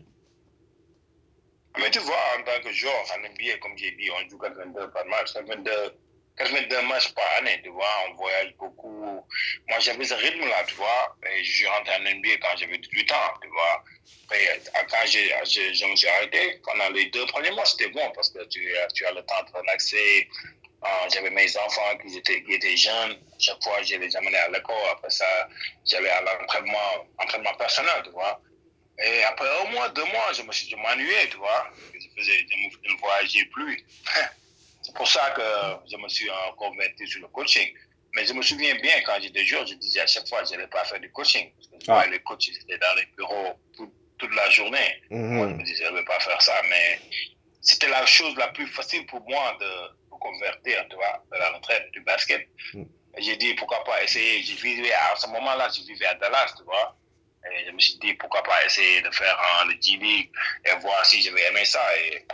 Mais 1.77 1.91
tu 1.91 1.99
vois, 1.99 2.15
en 2.39 2.43
tant 2.43 2.59
que 2.63 2.73
joueur 2.73 2.93
en 3.15 3.19
NBA, 3.19 3.57
comme 3.61 3.77
j'ai 3.77 3.91
dit, 3.91 4.09
on 4.11 4.29
joue 4.29 4.39
82 4.39 4.89
par 4.89 5.05
match, 5.05 5.33
82, 5.33 5.71
82 6.37 6.81
matchs 6.87 7.13
par 7.13 7.25
année, 7.37 7.59
tu 7.63 7.69
vois, 7.69 7.85
on 8.09 8.15
voyage 8.15 8.55
beaucoup. 8.57 9.23
Moi, 9.69 9.79
j'avais 9.79 10.05
ce 10.05 10.15
rythme-là, 10.15 10.63
tu 10.67 10.73
vois, 10.73 11.15
et 11.31 11.43
je 11.43 11.51
suis 11.51 11.67
rentré 11.67 11.93
en 11.95 11.99
NBA 11.99 12.37
quand 12.41 12.57
j'avais 12.57 12.77
18 12.79 13.11
ans, 13.11 13.33
tu 13.41 13.47
vois. 13.49 13.83
Après, 14.25 14.61
quand 14.89 15.05
j'ai, 15.05 15.29
je 15.73 15.85
me 15.85 15.95
suis 15.95 16.07
arrêté, 16.07 16.59
pendant 16.63 16.89
les 16.95 17.05
deux 17.05 17.25
premiers 17.27 17.51
mois, 17.51 17.65
c'était 17.65 17.89
bon 17.89 18.11
parce 18.15 18.31
que 18.31 18.43
tu, 18.45 18.73
tu 18.95 19.05
as 19.05 19.11
le 19.11 19.21
temps 19.21 19.43
de 19.47 19.57
relaxer, 19.57 20.27
ah, 20.81 21.07
j'avais 21.11 21.29
mes 21.29 21.57
enfants 21.57 21.97
qui 22.01 22.17
étaient, 22.17 22.43
qui 22.43 22.53
étaient 22.53 22.77
jeunes. 22.77 23.17
Chaque 23.39 23.61
fois, 23.63 23.81
je 23.83 23.95
les 23.95 24.15
amenais 24.15 24.37
à 24.37 24.49
l'école. 24.49 24.75
Après 24.91 25.09
ça, 25.09 25.25
j'allais 25.85 26.09
à 26.09 26.21
l'entraînement 26.21 27.07
entraînement 27.17 27.53
personnel, 27.55 28.01
tu 28.03 28.11
vois. 28.11 28.41
Et 29.03 29.23
après 29.23 29.47
un 29.61 29.71
mois, 29.71 29.89
deux 29.89 30.05
mois, 30.05 30.33
je 30.33 30.41
me 30.41 30.51
suis 30.51 30.73
m'ennuyais, 30.75 31.29
tu 31.29 31.37
vois. 31.37 31.69
Je, 31.93 32.07
faisais, 32.17 32.45
je 32.49 32.93
ne 32.93 32.97
voyageais 32.99 33.45
plus. 33.45 33.85
C'est 34.81 34.95
pour 34.95 35.07
ça 35.07 35.31
que 35.31 35.91
je 35.91 35.97
me 35.97 36.07
suis 36.07 36.29
converti 36.57 37.07
sur 37.07 37.21
le 37.21 37.27
coaching. 37.27 37.73
Mais 38.13 38.25
je 38.25 38.33
me 38.33 38.41
souviens 38.41 38.73
bien, 38.75 39.01
quand 39.05 39.19
j'étais 39.21 39.45
jeune, 39.45 39.67
je 39.67 39.75
disais 39.75 39.99
à 39.99 40.07
chaque 40.07 40.27
fois 40.27 40.43
je 40.43 40.51
n'allais 40.51 40.67
pas 40.67 40.83
faire 40.85 40.99
du 40.99 41.11
coaching. 41.11 41.51
Parce 41.55 41.67
que 41.67 41.91
ah. 41.91 42.07
les 42.09 42.19
coachs 42.19 42.47
étaient 42.49 42.77
dans 42.77 42.95
les 42.95 43.05
bureaux 43.17 43.59
toute 44.17 44.35
la 44.35 44.49
journée. 44.49 45.01
Mm-hmm. 45.11 45.15
Moi, 45.17 45.49
je 45.49 45.53
me 45.53 45.63
disais, 45.63 45.85
je 45.85 45.91
ne 45.91 45.97
vais 45.97 46.05
pas 46.05 46.19
faire 46.19 46.41
ça. 46.41 46.55
Mais 46.69 46.99
c'était 47.61 47.89
la 47.89 48.05
chose 48.05 48.35
la 48.37 48.47
plus 48.49 48.67
facile 48.67 49.05
pour 49.07 49.21
moi 49.29 49.57
de 49.59 50.06
convertir, 50.17 50.85
tu 50.89 50.95
vois, 50.95 51.23
de 51.31 51.37
la 51.37 51.49
retraite 51.51 51.91
du 51.91 52.01
basket. 52.01 52.47
Mm. 52.73 52.83
J'ai 53.19 53.35
dit, 53.37 53.53
pourquoi 53.55 53.83
pas 53.83 54.03
essayer. 54.03 54.43
Je 54.43 54.61
vivais, 54.61 54.93
à 54.93 55.15
ce 55.15 55.27
moment-là, 55.27 55.69
je 55.75 55.81
vivais 55.81 56.05
à 56.05 56.15
Dallas, 56.15 56.53
tu 56.57 56.63
vois. 56.63 56.95
Et 57.51 57.65
je 57.65 57.71
me 57.71 57.79
suis 57.79 57.97
dit, 57.99 58.13
pourquoi 58.15 58.43
pas 58.43 58.63
essayer 58.65 59.01
de 59.01 59.09
faire 59.11 59.37
le 59.67 59.73
G-League 59.81 60.29
et 60.65 60.79
voir 60.81 61.05
si 61.05 61.21
je 61.21 61.31
vais 61.31 61.41
aimer 61.47 61.65
ça. 61.65 61.81
Et 61.97 62.25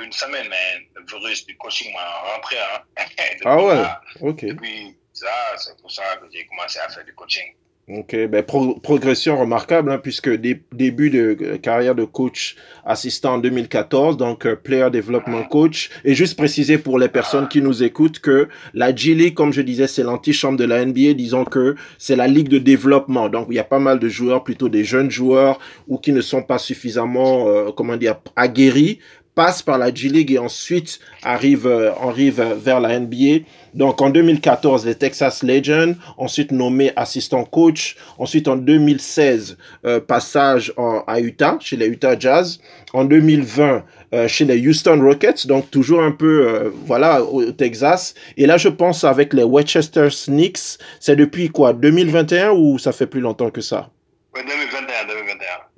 une 0.00 0.12
semaine, 0.12 0.46
mais 0.48 0.88
le 0.94 1.04
virus 1.06 1.46
du 1.46 1.56
coaching 1.56 1.92
m'a 1.92 2.32
rentré. 2.32 2.56
Hein. 2.58 2.82
ah 3.44 3.62
ouais, 3.62 3.84
ok. 4.20 4.42
Et 4.42 4.54
puis, 4.54 4.96
ça, 5.12 5.56
c'est 5.56 5.80
pour 5.80 5.90
ça 5.90 6.16
que 6.16 6.26
j'ai 6.32 6.46
commencé 6.46 6.78
à 6.78 6.88
faire 6.88 7.04
du 7.04 7.14
coaching. 7.14 7.54
Ok, 7.90 8.14
ben 8.28 8.44
progression 8.82 9.40
remarquable, 9.40 9.90
hein, 9.90 9.96
puisque 9.96 10.28
début 10.28 11.08
de 11.08 11.56
carrière 11.56 11.94
de 11.94 12.04
coach 12.04 12.54
assistant 12.84 13.34
en 13.34 13.38
2014, 13.38 14.18
donc 14.18 14.44
euh, 14.44 14.56
player 14.56 14.90
development 14.90 15.44
coach. 15.44 15.88
Et 16.04 16.14
juste 16.14 16.36
préciser 16.36 16.76
pour 16.76 16.98
les 16.98 17.08
personnes 17.08 17.48
qui 17.48 17.62
nous 17.62 17.82
écoutent 17.82 18.18
que 18.18 18.48
la 18.74 18.94
G 18.94 19.14
League, 19.14 19.32
comme 19.32 19.54
je 19.54 19.62
disais, 19.62 19.86
c'est 19.86 20.02
l'antichambre 20.02 20.58
de 20.58 20.64
la 20.64 20.84
NBA. 20.84 21.14
Disons 21.14 21.46
que 21.46 21.76
c'est 21.96 22.16
la 22.16 22.26
ligue 22.26 22.48
de 22.48 22.58
développement. 22.58 23.30
Donc 23.30 23.46
il 23.48 23.54
y 23.54 23.58
a 23.58 23.64
pas 23.64 23.78
mal 23.78 23.98
de 23.98 24.08
joueurs, 24.10 24.44
plutôt 24.44 24.68
des 24.68 24.84
jeunes 24.84 25.10
joueurs 25.10 25.58
ou 25.86 25.96
qui 25.96 26.12
ne 26.12 26.20
sont 26.20 26.42
pas 26.42 26.58
suffisamment, 26.58 27.48
euh, 27.48 27.70
comment 27.74 27.96
dire, 27.96 28.16
aguerris 28.36 28.98
passe 29.38 29.62
par 29.62 29.78
la 29.78 29.94
G-League 29.94 30.32
et 30.32 30.38
ensuite 30.40 30.98
arrive, 31.22 31.68
euh, 31.68 31.92
arrive 32.02 32.42
vers 32.60 32.80
la 32.80 32.98
NBA. 32.98 33.44
Donc 33.72 34.02
en 34.02 34.10
2014, 34.10 34.84
les 34.84 34.96
Texas 34.96 35.44
Legends, 35.44 35.94
ensuite 36.16 36.50
nommé 36.50 36.90
assistant 36.96 37.44
coach. 37.44 37.96
Ensuite 38.18 38.48
en 38.48 38.56
2016, 38.56 39.56
euh, 39.84 40.00
passage 40.00 40.72
à 41.06 41.20
Utah, 41.20 41.56
chez 41.60 41.76
les 41.76 41.86
Utah 41.86 42.18
Jazz. 42.18 42.58
En 42.92 43.04
2020, 43.04 43.84
euh, 44.12 44.26
chez 44.26 44.44
les 44.44 44.58
Houston 44.66 45.00
Rockets, 45.00 45.46
donc 45.46 45.70
toujours 45.70 46.02
un 46.02 46.10
peu, 46.10 46.72
voilà, 46.86 47.22
au 47.22 47.52
Texas. 47.52 48.14
Et 48.36 48.44
là, 48.44 48.56
je 48.56 48.68
pense 48.68 49.04
avec 49.04 49.32
les 49.32 49.44
Westchester 49.44 50.08
Knicks, 50.10 50.80
c'est 50.98 51.14
depuis 51.14 51.48
quoi, 51.48 51.72
2021 51.74 52.50
ou 52.50 52.80
ça 52.80 52.90
fait 52.90 53.06
plus 53.06 53.20
longtemps 53.20 53.50
que 53.50 53.60
ça? 53.60 53.88
2021, 54.34 54.77
2021. 54.77 54.77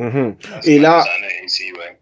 Mhm. 0.00 0.34
Et 0.64 0.78
là, 0.78 1.04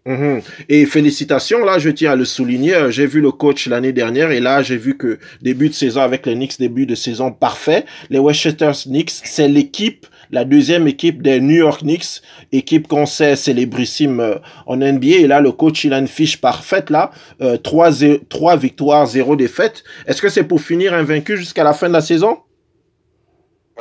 mhm. 0.05 0.41
et 0.69 0.85
félicitations, 0.85 1.65
là, 1.65 1.79
je 1.79 1.89
tiens 1.89 2.13
à 2.13 2.15
le 2.15 2.23
souligner. 2.23 2.73
Euh, 2.73 2.91
j'ai 2.91 3.05
vu 3.05 3.19
le 3.19 3.31
coach 3.31 3.67
l'année 3.67 3.91
dernière 3.91 4.31
et 4.31 4.39
là, 4.39 4.61
j'ai 4.61 4.77
vu 4.77 4.95
que 4.95 5.19
début 5.41 5.67
de 5.67 5.73
saison 5.73 5.99
avec 5.99 6.25
les 6.25 6.33
Knicks, 6.33 6.57
début 6.59 6.85
de 6.85 6.95
saison 6.95 7.33
parfait. 7.33 7.83
Les 8.09 8.17
Westchester 8.17 8.71
Knicks, 8.85 9.11
c'est 9.25 9.49
l'équipe, 9.49 10.07
la 10.31 10.45
deuxième 10.45 10.87
équipe 10.87 11.21
des 11.21 11.41
New 11.41 11.57
York 11.57 11.81
Knicks, 11.81 12.21
équipe 12.53 12.87
qu'on 12.87 13.05
sait 13.05 13.35
célébrissime 13.35 14.21
euh, 14.21 14.35
en 14.65 14.77
NBA. 14.77 15.17
Et 15.17 15.27
là, 15.27 15.41
le 15.41 15.51
coach, 15.51 15.83
il 15.83 15.91
a 15.91 15.99
une 15.99 16.07
fiche 16.07 16.39
parfaite, 16.39 16.89
là. 16.89 17.11
Euh, 17.41 17.57
3, 17.57 17.89
3 18.29 18.55
victoires, 18.55 19.07
0 19.07 19.35
défaites. 19.35 19.83
Est-ce 20.07 20.21
que 20.21 20.29
c'est 20.29 20.45
pour 20.45 20.61
finir 20.61 20.93
invaincu 20.93 21.35
jusqu'à 21.35 21.65
la 21.65 21.73
fin 21.73 21.89
de 21.89 21.93
la 21.93 22.01
saison? 22.01 22.37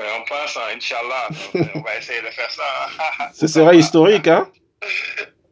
On 0.03 0.25
pense, 0.29 0.57
hein, 0.57 0.75
Inch'Allah. 0.77 1.29
on 1.75 1.81
va 1.81 1.97
essayer 1.99 2.21
de 2.21 2.27
faire 2.31 2.51
ça. 2.51 3.31
Ce 3.35 3.47
serait 3.47 3.79
historique, 3.79 4.27
hein? 4.27 4.49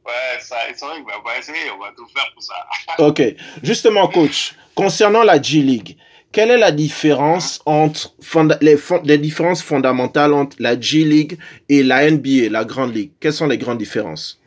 Ouais, 0.07 0.39
c'est 0.39 0.73
historique, 0.73 1.03
mais 1.05 1.15
on 1.19 1.29
va 1.29 1.37
essayer, 1.37 1.69
on 1.73 1.79
va 1.79 1.91
tout 1.97 2.07
faire 2.15 2.31
pour 2.33 2.41
ça. 2.41 2.55
ok. 2.99 3.23
Justement, 3.65 4.07
coach, 4.07 4.55
concernant 4.77 5.25
la 5.25 5.43
G-League, 5.43 5.97
quelle 6.31 6.53
est 6.53 6.59
la 6.59 6.71
différence 6.71 7.61
entre 7.67 8.15
les, 8.61 8.77
les 9.03 9.19
différences 9.19 9.65
fondamentales 9.65 10.33
entre 10.33 10.57
la 10.61 10.79
G-League 10.81 11.39
et 11.69 11.83
la 11.83 12.09
NBA, 12.09 12.51
la 12.51 12.65
Grande 12.65 12.95
Ligue? 12.95 13.13
Quelles 13.19 13.33
sont 13.33 13.49
les 13.49 13.59
grandes 13.59 13.79
différences? 13.79 14.41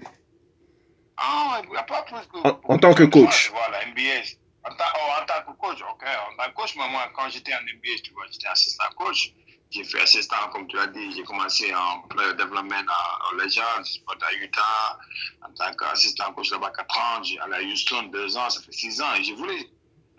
Ah, 1.18 1.62
il 1.64 1.72
n'y 1.72 1.76
a 1.76 1.84
pas 1.84 2.04
plus 2.04 2.16
que, 2.32 2.48
en, 2.48 2.62
en, 2.64 2.78
tant 2.78 2.94
que 2.94 3.04
coach. 3.04 3.52
Voilà, 3.52 3.86
NBA, 3.88 4.22
en, 4.64 4.72
oh, 4.72 5.22
en, 5.22 5.26
tant 5.26 5.52
que 5.52 5.58
coach, 5.58 5.80
ok. 5.82 6.04
En 6.32 6.38
tant 6.42 6.50
que 6.50 6.56
coach, 6.56 6.76
moi, 6.78 6.88
quand 7.14 7.28
j'étais 7.30 7.54
en 7.54 7.62
NBA, 7.62 8.02
tu 8.02 8.14
vois, 8.14 8.24
j'étais 8.32 8.48
assistant 8.48 8.86
coach. 8.96 9.34
J'ai 9.72 9.84
fait 9.84 10.02
assistant, 10.02 10.50
comme 10.52 10.68
tu 10.68 10.78
l'as 10.78 10.88
dit, 10.88 11.12
j'ai 11.12 11.24
commencé 11.24 11.72
en 11.76 12.08
développement 12.34 12.76
à, 12.88 13.36
Legends, 13.36 13.84
à 14.08 14.34
Utah, 14.34 15.00
en 15.44 15.52
tant 15.54 15.72
qu'assistant 15.76 16.34
coach 16.34 16.52
là-bas 16.52 16.72
4 16.72 16.98
ans, 16.98 17.24
j'ai 17.24 17.40
allé 17.40 17.54
à 17.54 17.62
Houston 17.62 18.04
2 18.12 18.38
ans, 18.38 18.50
ça 18.50 18.62
fait 18.64 18.72
6 18.72 19.02
ans, 19.02 19.14
et 19.14 19.24
je 19.24 19.34
voulais, 19.36 19.70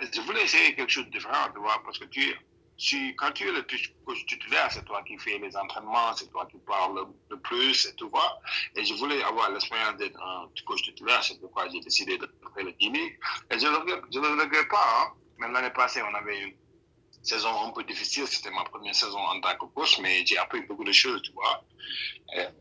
je 0.00 0.20
voulais 0.20 0.44
essayer 0.44 0.76
quelque 0.76 0.90
chose 0.90 1.06
de 1.06 1.10
différent, 1.10 1.50
tu 1.52 1.58
vois, 1.58 1.82
parce 1.84 1.98
que 1.98 2.04
tu, 2.04 2.32
quand 3.16 3.32
tu 3.32 3.48
es 3.48 3.52
le 3.52 3.62
coach 4.04 4.24
titulaire, 4.26 4.70
c'est 4.70 4.84
toi 4.84 5.02
qui 5.02 5.18
fais 5.18 5.38
les 5.38 5.56
entraînements, 5.56 6.14
c'est 6.16 6.30
toi 6.30 6.46
qui 6.50 6.58
parles 6.58 7.06
le, 7.28 7.36
plus, 7.40 7.86
et 7.86 7.94
tout 7.96 8.08
vois. 8.08 8.40
Et 8.76 8.84
je 8.84 8.94
voulais 8.94 9.22
avoir 9.24 9.50
l'expérience 9.50 9.96
d'être 9.96 10.20
un 10.22 10.48
coach 10.64 10.82
titulaire, 10.82 11.22
c'est 11.22 11.40
pourquoi 11.40 11.68
j'ai 11.68 11.80
décidé 11.80 12.16
de 12.16 12.30
faire 12.54 12.64
le 12.64 12.70
Guinée. 12.72 13.18
Et 13.50 13.58
je 13.58 13.66
ne 13.66 14.36
le 14.36 14.42
regrette 14.42 14.68
pas. 14.68 14.84
Hein. 14.96 15.12
Même 15.38 15.52
l'année 15.52 15.70
passée, 15.70 16.02
on 16.02 16.14
avait 16.14 16.38
une 16.38 16.54
saison 17.22 17.66
un 17.66 17.70
peu 17.70 17.84
difficile. 17.84 18.26
C'était 18.26 18.50
ma 18.50 18.64
première 18.64 18.94
saison 18.94 19.18
en 19.18 19.40
tant 19.40 19.56
que 19.56 19.66
coach, 19.66 19.98
mais 20.00 20.24
j'ai 20.24 20.38
appris 20.38 20.62
beaucoup 20.62 20.84
de 20.84 20.92
choses, 20.92 21.22
tu 21.22 21.32
vois. 21.32 21.62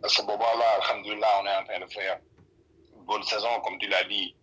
À 0.04 0.10
ce 0.10 0.22
moment-là, 0.24 0.80
alhamdoulilah, 0.84 1.42
on 1.42 1.46
est 1.46 1.56
en 1.56 1.64
train 1.66 1.80
de 1.80 1.92
faire 1.92 2.20
une 2.96 3.04
bonne 3.06 3.24
saison, 3.24 3.60
comme 3.62 3.78
tu 3.80 3.88
l'as 3.88 4.04
dit. 4.06 4.36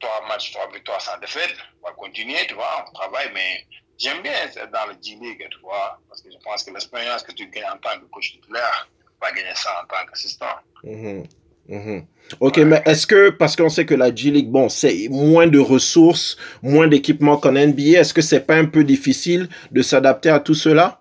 Trois 0.00 0.26
matchs, 0.28 0.52
trois 0.52 0.70
victoires 0.72 1.00
sans 1.00 1.18
défaite. 1.18 1.54
On 1.82 1.88
va 1.88 1.94
continuer, 1.94 2.46
tu 2.46 2.54
vois, 2.54 2.86
on 2.88 2.92
travaille, 2.92 3.30
mais 3.34 3.66
j'aime 3.98 4.22
bien 4.22 4.32
être 4.32 4.70
dans 4.70 4.86
le 4.86 4.94
G-League, 4.94 5.46
tu 5.50 5.58
vois, 5.60 6.00
parce 6.08 6.22
que 6.22 6.30
je 6.30 6.38
pense 6.38 6.64
que 6.64 6.70
l'expérience 6.70 7.22
que 7.22 7.32
tu 7.32 7.46
gagnes 7.48 7.70
en 7.70 7.78
tant 7.78 8.00
que 8.00 8.06
coach 8.06 8.32
titulaire, 8.32 8.88
tu 8.98 9.18
vas 9.20 9.32
gagner 9.32 9.54
ça 9.54 9.82
en 9.82 9.86
tant 9.86 10.06
qu'assistant. 10.06 10.56
Mm-hmm. 10.84 11.28
Mm-hmm. 11.70 12.04
Ok, 12.40 12.58
mais 12.58 12.82
est-ce 12.84 13.06
que, 13.06 13.30
parce 13.30 13.56
qu'on 13.56 13.68
sait 13.68 13.86
que 13.86 13.94
la 13.94 14.14
G-League, 14.14 14.50
bon, 14.50 14.68
c'est 14.68 15.08
moins 15.08 15.46
de 15.46 15.58
ressources, 15.58 16.36
moins 16.62 16.88
d'équipements 16.88 17.36
qu'en 17.38 17.52
NBA, 17.52 17.98
est-ce 17.98 18.12
que 18.14 18.22
c'est 18.22 18.40
pas 18.46 18.56
un 18.56 18.66
peu 18.66 18.84
difficile 18.84 19.48
de 19.70 19.82
s'adapter 19.82 20.30
à 20.30 20.40
tout 20.40 20.54
cela? 20.54 21.00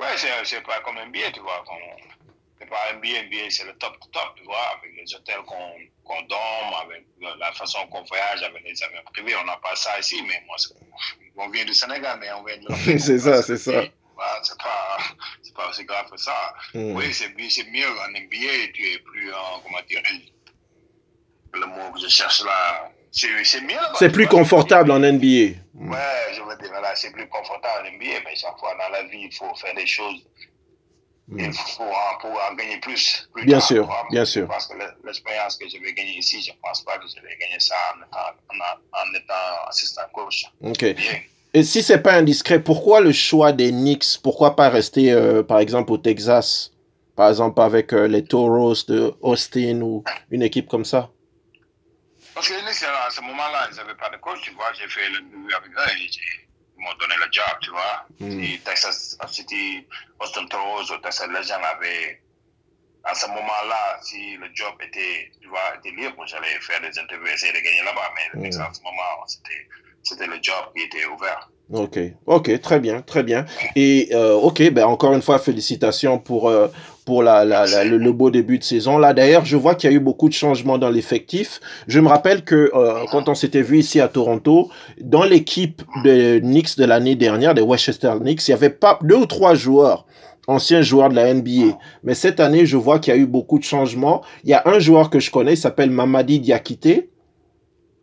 Ouais, 0.00 0.06
c'est 0.44 0.62
pas 0.62 0.80
comme 0.84 0.96
NBA, 0.96 1.30
tu 1.32 1.40
vois. 1.40 1.64
C'est 2.58 2.68
pas 2.68 2.76
NBA, 2.94 3.26
NBA, 3.26 3.50
c'est 3.50 3.64
le 3.64 3.72
top 3.74 3.96
top, 4.12 4.34
tu 4.36 4.44
vois, 4.44 4.78
avec 4.78 4.92
les 4.96 5.14
hôtels 5.14 5.42
qu'on 5.46 5.72
qu'on 6.04 6.20
dorme, 6.22 6.74
avec 6.84 7.06
la 7.38 7.52
façon 7.52 7.78
qu'on 7.90 8.02
voyage, 8.02 8.42
avec 8.42 8.64
les 8.64 8.82
avions 8.82 9.02
privés. 9.12 9.34
On 9.40 9.46
n'a 9.46 9.56
pas 9.58 9.76
ça 9.76 9.98
ici, 10.00 10.20
mais 10.26 10.42
moi, 10.46 10.56
on 11.36 11.48
vient 11.50 11.64
du 11.64 11.74
Sénégal, 11.74 12.18
mais 12.20 12.26
on 12.32 12.42
vient 12.42 12.58
de 12.58 12.98
C'est 12.98 13.18
ça, 13.20 13.42
c'est 13.42 13.56
ça. 13.56 13.82
C'est 14.42 14.58
pas, 14.58 14.98
pas 15.54 15.68
aussi 15.68 15.84
grave 15.84 16.10
que 16.10 16.16
ça. 16.18 16.54
Mm. 16.74 16.96
Oui, 16.96 17.12
c'est 17.12 17.28
mieux 17.70 17.88
en 17.88 18.10
NBA, 18.10 18.72
tu 18.74 18.92
es 18.92 18.98
plus, 18.98 19.32
en, 19.32 19.60
comment 19.62 19.78
dire, 19.88 20.02
le 21.54 21.66
mot 21.66 21.92
que 21.92 22.00
je 22.00 22.08
cherche 22.08 22.44
là, 22.44 22.90
c'est 23.10 23.60
mieux. 23.60 23.76
C'est 23.98 24.10
plus 24.10 24.26
confortable 24.26 24.90
en 24.90 24.98
NBA. 24.98 25.26
Ouais, 25.74 26.34
je 26.34 26.40
veux 26.42 26.56
dire, 26.56 26.70
voilà, 26.70 26.94
c'est 26.96 27.12
plus 27.12 27.28
confortable 27.28 27.86
en 27.86 27.92
NBA, 27.92 28.20
mais 28.24 28.34
chaque 28.36 28.58
fois 28.58 28.74
dans 28.78 28.88
la 28.90 29.02
vie, 29.04 29.28
il 29.30 29.34
faut 29.34 29.54
faire 29.54 29.74
des 29.74 29.86
choses 29.86 30.24
il 31.38 31.52
faut 31.52 31.84
pouvoir 31.84 32.50
en 32.50 32.54
gagner 32.54 32.78
plus. 32.78 33.28
bien 33.44 33.60
sûr, 33.60 33.88
bien 34.10 34.24
sûr. 34.24 34.46
Parce 34.48 34.66
que 34.66 34.74
l'expérience 35.04 35.56
que 35.56 35.68
je 35.68 35.78
vais 35.78 35.92
gagner 35.92 36.18
ici, 36.18 36.42
je 36.42 36.50
ne 36.50 36.56
pense 36.62 36.82
pas 36.82 36.98
que 36.98 37.04
je 37.08 37.20
vais 37.22 37.36
gagner 37.36 37.58
ça 37.58 37.74
en 37.94 38.02
étant, 38.02 38.64
en, 38.92 39.14
étant 39.14 39.68
assistant 39.68 40.02
coach. 40.12 40.44
Ok. 40.60 40.84
Et 41.54 41.64
si 41.64 41.82
c'est 41.82 42.00
pas 42.00 42.14
indiscret, 42.14 42.62
pourquoi 42.62 43.00
le 43.00 43.12
choix 43.12 43.52
des 43.52 43.70
Knicks 43.70 44.18
Pourquoi 44.22 44.56
pas 44.56 44.70
rester, 44.70 45.12
euh, 45.12 45.42
par 45.42 45.58
exemple, 45.58 45.92
au 45.92 45.98
Texas? 45.98 46.72
Par 47.14 47.28
exemple, 47.28 47.60
avec 47.60 47.92
euh, 47.92 48.08
les 48.08 48.24
Toros 48.24 48.74
de 48.88 49.12
Austin 49.20 49.82
ou 49.82 50.02
une 50.30 50.42
équipe 50.42 50.68
comme 50.68 50.86
ça? 50.86 51.10
Parce 52.34 52.48
que 52.48 52.54
les 52.54 52.62
Knicks, 52.62 52.82
à 52.84 53.10
ce 53.10 53.20
moment-là, 53.20 53.68
ils 53.70 53.76
n'avaient 53.76 53.94
pas 53.94 54.08
de 54.08 54.16
coach, 54.16 54.40
tu 54.42 54.50
vois. 54.52 54.72
J'ai 54.72 54.88
fait 54.88 55.08
le 55.10 55.54
avec 55.54 55.70
eux 55.70 55.92
et 55.98 56.42
m'ont 56.82 56.94
donné 56.98 57.14
le 57.18 57.28
job, 57.30 57.56
tu 57.60 57.70
vois. 57.70 58.06
Mm. 58.18 58.42
Si 58.42 58.60
Texas 58.60 59.18
City, 59.28 59.86
Boston 60.18 60.48
Toros 60.48 60.90
ou 60.90 60.98
Texas 60.98 61.28
Legends 61.28 61.62
avaient, 61.62 62.20
à 63.04 63.14
ce 63.14 63.26
moment-là, 63.26 63.98
si 64.02 64.36
le 64.36 64.48
job 64.54 64.74
était, 64.80 65.32
tu 65.40 65.48
vois, 65.48 65.76
était 65.76 65.94
libre, 65.94 66.24
j'allais 66.26 66.58
faire 66.60 66.80
des 66.80 66.98
interviews, 66.98 67.26
essayer 67.26 67.52
de 67.52 67.58
gagner 67.58 67.82
là-bas. 67.84 68.10
Mais 68.36 68.48
mm. 68.48 68.60
à 68.60 68.72
ce 68.72 68.82
moment, 68.82 69.26
c'était, 69.26 69.68
c'était 70.02 70.26
le 70.26 70.34
job 70.42 70.54
qui 70.76 70.82
était 70.84 71.06
ouvert. 71.06 71.48
Ok, 71.72 71.98
ok, 72.26 72.60
très 72.60 72.80
bien, 72.80 73.00
très 73.00 73.22
bien. 73.22 73.46
Et 73.76 74.10
euh, 74.12 74.34
ok, 74.34 74.70
ben 74.72 74.84
encore 74.84 75.14
une 75.14 75.22
fois, 75.22 75.38
félicitations 75.38 76.18
pour 76.18 76.50
euh, 76.50 76.68
pour 77.06 77.22
la, 77.22 77.44
le, 77.84 78.12
beau 78.12 78.30
début 78.30 78.58
de 78.58 78.64
saison. 78.64 78.98
Là, 78.98 79.12
d'ailleurs, 79.14 79.44
je 79.44 79.56
vois 79.56 79.74
qu'il 79.74 79.90
y 79.90 79.92
a 79.92 79.96
eu 79.96 80.00
beaucoup 80.00 80.28
de 80.28 80.34
changements 80.34 80.78
dans 80.78 80.90
l'effectif. 80.90 81.60
Je 81.88 81.98
me 81.98 82.08
rappelle 82.08 82.44
que 82.44 82.70
euh, 82.74 83.04
quand 83.10 83.28
on 83.28 83.34
s'était 83.34 83.62
vu 83.62 83.78
ici 83.78 84.00
à 84.00 84.08
Toronto, 84.08 84.70
dans 85.00 85.24
l'équipe 85.24 85.82
de 86.04 86.38
Knicks 86.40 86.76
de 86.76 86.84
l'année 86.84 87.16
dernière, 87.16 87.54
des 87.54 87.62
Westchester 87.62 88.12
Knicks, 88.20 88.46
il 88.46 88.50
y 88.52 88.54
avait 88.54 88.70
pas 88.70 88.98
deux 89.02 89.16
ou 89.16 89.26
trois 89.26 89.54
joueurs 89.54 90.06
anciens 90.48 90.82
joueurs 90.82 91.08
de 91.08 91.14
la 91.14 91.32
NBA. 91.32 91.78
Mais 92.02 92.14
cette 92.14 92.40
année, 92.40 92.66
je 92.66 92.76
vois 92.76 92.98
qu'il 92.98 93.14
y 93.14 93.16
a 93.16 93.20
eu 93.20 93.26
beaucoup 93.26 93.58
de 93.58 93.64
changements. 93.64 94.22
Il 94.44 94.50
y 94.50 94.54
a 94.54 94.62
un 94.66 94.78
joueur 94.78 95.08
que 95.08 95.20
je 95.20 95.30
connais, 95.30 95.54
il 95.54 95.56
s'appelle 95.56 95.90
Mamadi 95.90 96.40
Diakité. 96.40 97.11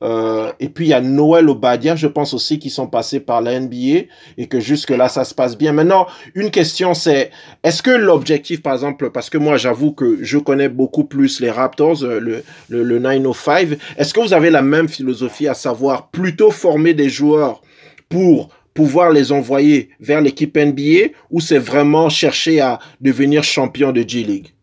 Euh, 0.02 0.52
et 0.60 0.70
puis 0.70 0.86
il 0.86 0.90
y 0.90 0.94
a 0.94 1.02
Noël 1.02 1.50
Obadia, 1.50 1.96
je 1.96 2.08
pense 2.08 2.34
aussi, 2.34 2.60
qui 2.60 2.70
sont 2.70 2.88
passés 2.88 3.20
par 3.20 3.42
la 3.42 3.60
NBA 3.60 4.06
et 4.38 4.48
que 4.48 4.60
jusque-là, 4.60 5.10
ça 5.10 5.26
se 5.26 5.34
passe 5.34 5.58
bien. 5.58 5.74
Maintenant, 5.74 6.08
une 6.36 6.52
question, 6.52 6.94
c'est 6.94 7.32
est-ce 7.64 7.84
que 7.84 7.92
l'objectif, 7.92 8.62
par 8.62 8.74
exemple, 8.74 9.12
parce 9.12 9.30
que 9.30 9.38
moi, 9.38 9.58
j'avoue 9.58 9.92
que 9.92 10.24
je 10.24 10.38
connais 10.38 10.70
beaucoup 10.70 11.04
plus 11.04 11.42
les 11.42 11.52
Raptors, 11.52 12.04
euh, 12.04 12.20
le, 12.20 12.44
le, 12.70 12.84
le 12.84 13.00
905, 13.00 13.78
est-ce 13.98 14.14
que 14.14 14.20
vous 14.20 14.34
avez 14.34 14.50
la 14.50 14.62
même 14.62 14.88
philosophie, 14.88 15.48
à 15.48 15.54
savoir 15.54 16.10
plutôt 16.10 16.52
former 16.52 16.94
des 16.94 17.10
joueurs 17.10 17.62
pour 18.08 18.50
pouvoir 18.74 19.12
les 19.12 19.32
envoyer 19.32 19.90
vers 20.00 20.22
l'équipe 20.22 20.58
NBA 20.58 21.14
ou 21.32 21.42
c'est 21.42 21.58
vraiment 21.58 22.10
chercher 22.10 22.62
à 22.62 22.80
devenir 23.02 23.44
champion 23.44 23.92
de 23.92 24.08
G-League 24.08 24.54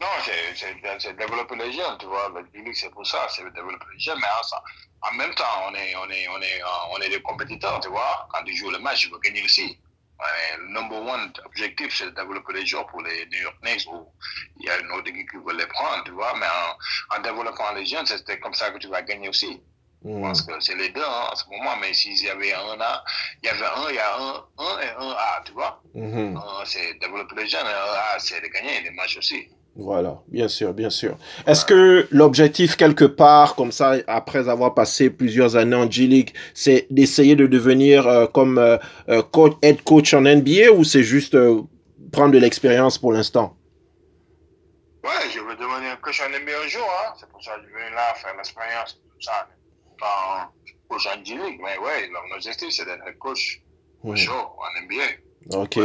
non, 0.00 0.06
c'est 0.56 1.16
développer 1.16 1.56
les 1.56 1.72
jeunes, 1.72 1.98
tu 1.98 2.06
vois. 2.06 2.30
Le 2.34 2.44
public, 2.46 2.76
c'est 2.76 2.90
pour 2.90 3.06
ça, 3.06 3.26
c'est 3.28 3.42
développer 3.52 3.86
les 3.92 4.00
jeunes. 4.00 4.18
Mais 4.20 4.26
en, 4.26 5.08
en, 5.08 5.12
même 5.14 5.34
temps, 5.34 5.44
on 5.68 5.74
est, 5.74 5.94
on, 5.96 6.08
est, 6.10 6.28
on, 6.28 6.40
est, 6.40 6.60
on 6.92 7.00
est 7.00 7.08
des 7.08 7.22
compétiteurs, 7.22 7.80
tu 7.80 7.88
vois. 7.88 8.28
Quand 8.32 8.42
tu 8.44 8.54
joues 8.56 8.70
le 8.70 8.78
match, 8.78 9.00
tu 9.00 9.10
veux 9.10 9.18
gagner 9.18 9.44
aussi. 9.44 9.78
le 10.58 10.68
number 10.72 11.02
one 11.02 11.32
objectif, 11.44 11.94
c'est 11.96 12.06
de 12.06 12.10
développer 12.10 12.52
les 12.54 12.66
joueurs 12.66 12.86
pour 12.86 13.02
les 13.02 13.26
New 13.26 13.42
York 13.42 13.56
Knicks 13.62 13.86
où 13.92 14.06
il 14.60 14.66
y 14.66 14.70
a 14.70 14.78
une 14.78 14.90
autre 14.92 15.08
équipe 15.08 15.30
qui 15.30 15.36
veut 15.36 15.56
les 15.56 15.66
prendre, 15.66 16.04
tu 16.04 16.12
vois. 16.12 16.34
Mais 16.38 16.46
en, 17.16 17.20
développant 17.20 17.72
les 17.74 17.84
jeunes, 17.84 18.06
c'est 18.06 18.40
comme 18.40 18.54
ça 18.54 18.70
que 18.70 18.78
tu 18.78 18.88
vas 18.88 19.02
gagner 19.02 19.28
aussi. 19.28 19.60
Je 20.06 20.20
pense 20.20 20.42
que 20.42 20.60
c'est 20.60 20.74
les 20.74 20.90
deux 20.90 21.00
hein, 21.00 21.28
en 21.32 21.34
ce 21.34 21.48
moment, 21.48 21.76
mais 21.80 21.94
s'il 21.94 22.22
y 22.22 22.28
avait 22.28 22.52
un 22.52 22.78
A, 22.78 23.02
il 23.42 23.46
y 23.46 23.48
avait 23.48 23.64
un, 23.64 23.88
il 23.88 23.94
y 23.94 23.98
a 23.98 24.18
un, 24.18 24.44
un 24.58 24.78
et 24.80 24.90
un 24.98 25.10
A, 25.12 25.42
tu 25.46 25.52
vois. 25.52 25.82
Mm-hmm. 25.94 26.66
C'est 26.66 26.92
développer 27.00 27.36
les 27.36 27.48
jeunes, 27.48 27.66
un 27.66 27.70
A, 27.70 28.18
c'est 28.18 28.38
de 28.42 28.48
gagner 28.48 28.82
des 28.82 28.90
matchs 28.90 29.16
aussi. 29.16 29.48
Voilà, 29.76 30.22
bien 30.28 30.46
sûr, 30.46 30.72
bien 30.72 30.90
sûr. 30.90 31.16
Est-ce 31.48 31.64
que 31.64 32.06
l'objectif 32.12 32.76
quelque 32.76 33.04
part, 33.04 33.56
comme 33.56 33.72
ça, 33.72 33.96
après 34.06 34.48
avoir 34.48 34.72
passé 34.72 35.10
plusieurs 35.10 35.56
années 35.56 35.74
en 35.74 35.90
G-League, 35.90 36.32
c'est 36.54 36.86
d'essayer 36.90 37.34
de 37.34 37.46
devenir 37.46 38.06
euh, 38.06 38.26
comme 38.26 38.58
euh, 38.58 38.76
euh, 39.08 39.22
coach, 39.22 39.54
head 39.62 39.82
coach 39.82 40.14
en 40.14 40.20
NBA 40.20 40.70
ou 40.72 40.84
c'est 40.84 41.02
juste 41.02 41.36
prendre 42.12 42.32
de 42.32 42.38
l'expérience 42.38 42.98
pour 42.98 43.12
l'instant? 43.12 43.56
Ouais, 45.02 45.10
je 45.34 45.40
veux 45.40 45.56
devenir 45.56 46.00
coach 46.00 46.20
en 46.20 46.28
NBA 46.28 46.52
un 46.64 46.68
jour, 46.68 46.86
hein. 46.86 47.14
c'est 47.18 47.28
pour 47.28 47.42
ça 47.42 47.56
que 47.56 47.62
je 47.68 47.76
viens 47.76 47.90
là 47.90 48.14
faire 48.14 48.36
l'expérience, 48.36 48.94
tout 48.94 49.22
ça, 49.22 49.48
pas 49.98 50.52
coach 50.88 51.08
en 51.08 51.24
G-League, 51.24 51.58
mais 51.60 51.76
ouais, 51.78 52.08
l'objectif 52.30 52.68
c'est 52.70 52.84
d'être 52.84 53.18
coach 53.18 53.60
un 54.04 54.14
jour 54.14 54.56
en 54.60 54.84
NBA. 54.84 55.58
Ok. 55.58 55.78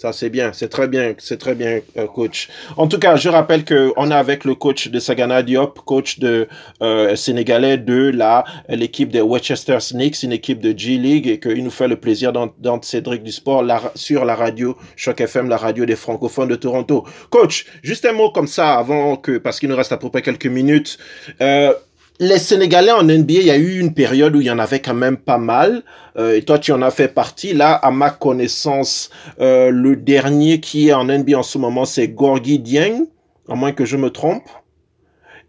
Ça, 0.00 0.14
c'est 0.14 0.30
bien, 0.30 0.54
c'est 0.54 0.70
très 0.70 0.88
bien, 0.88 1.12
c'est 1.18 1.36
très 1.36 1.54
bien, 1.54 1.80
euh, 1.98 2.06
coach. 2.06 2.48
En 2.78 2.88
tout 2.88 2.98
cas, 2.98 3.16
je 3.16 3.28
rappelle 3.28 3.64
que 3.64 3.92
on 3.98 4.10
est 4.10 4.14
avec 4.14 4.46
le 4.46 4.54
coach 4.54 4.88
de 4.88 4.98
Sagana 4.98 5.42
Diop, 5.42 5.80
coach 5.84 6.18
de 6.18 6.48
euh, 6.80 7.14
sénégalais 7.16 7.76
de 7.76 8.08
la 8.08 8.44
l'équipe 8.70 9.10
des 9.10 9.20
Westchester 9.20 9.78
Snakes, 9.78 10.22
une 10.22 10.32
équipe 10.32 10.60
de 10.60 10.72
G 10.74 10.96
League, 10.96 11.26
et 11.26 11.38
qu'il 11.38 11.62
nous 11.62 11.70
fait 11.70 11.86
le 11.86 11.96
plaisir 11.96 12.32
d'entendre 12.32 12.82
Cédric 12.82 13.22
du 13.22 13.30
sport 13.30 13.62
sur 13.94 14.24
la 14.24 14.34
radio 14.34 14.74
Choc 14.96 15.20
FM, 15.20 15.50
la 15.50 15.58
radio 15.58 15.84
des 15.84 15.96
francophones 15.96 16.48
de 16.48 16.56
Toronto. 16.56 17.04
Coach, 17.28 17.66
juste 17.82 18.06
un 18.06 18.12
mot 18.12 18.30
comme 18.30 18.46
ça 18.46 18.78
avant 18.78 19.16
que, 19.16 19.36
parce 19.36 19.60
qu'il 19.60 19.68
nous 19.68 19.76
reste 19.76 19.92
à 19.92 19.98
peu 19.98 20.08
près 20.08 20.22
quelques 20.22 20.46
minutes. 20.46 20.96
Euh, 21.42 21.74
les 22.20 22.38
Sénégalais 22.38 22.92
en 22.92 23.02
NBA, 23.02 23.32
il 23.32 23.46
y 23.46 23.50
a 23.50 23.56
eu 23.56 23.80
une 23.80 23.94
période 23.94 24.36
où 24.36 24.42
il 24.42 24.46
y 24.46 24.50
en 24.50 24.58
avait 24.58 24.80
quand 24.80 24.94
même 24.94 25.16
pas 25.16 25.38
mal. 25.38 25.82
Euh, 26.18 26.36
et 26.36 26.42
toi, 26.42 26.58
tu 26.58 26.70
en 26.70 26.82
as 26.82 26.90
fait 26.90 27.08
partie. 27.08 27.54
Là, 27.54 27.72
à 27.72 27.90
ma 27.90 28.10
connaissance, 28.10 29.08
euh, 29.40 29.70
le 29.70 29.96
dernier 29.96 30.60
qui 30.60 30.88
est 30.88 30.92
en 30.92 31.06
NBA 31.06 31.38
en 31.38 31.42
ce 31.42 31.56
moment, 31.56 31.86
c'est 31.86 32.08
Gorgui 32.08 32.58
Dieng, 32.58 33.06
à 33.48 33.54
moins 33.54 33.72
que 33.72 33.86
je 33.86 33.96
me 33.96 34.10
trompe. 34.10 34.46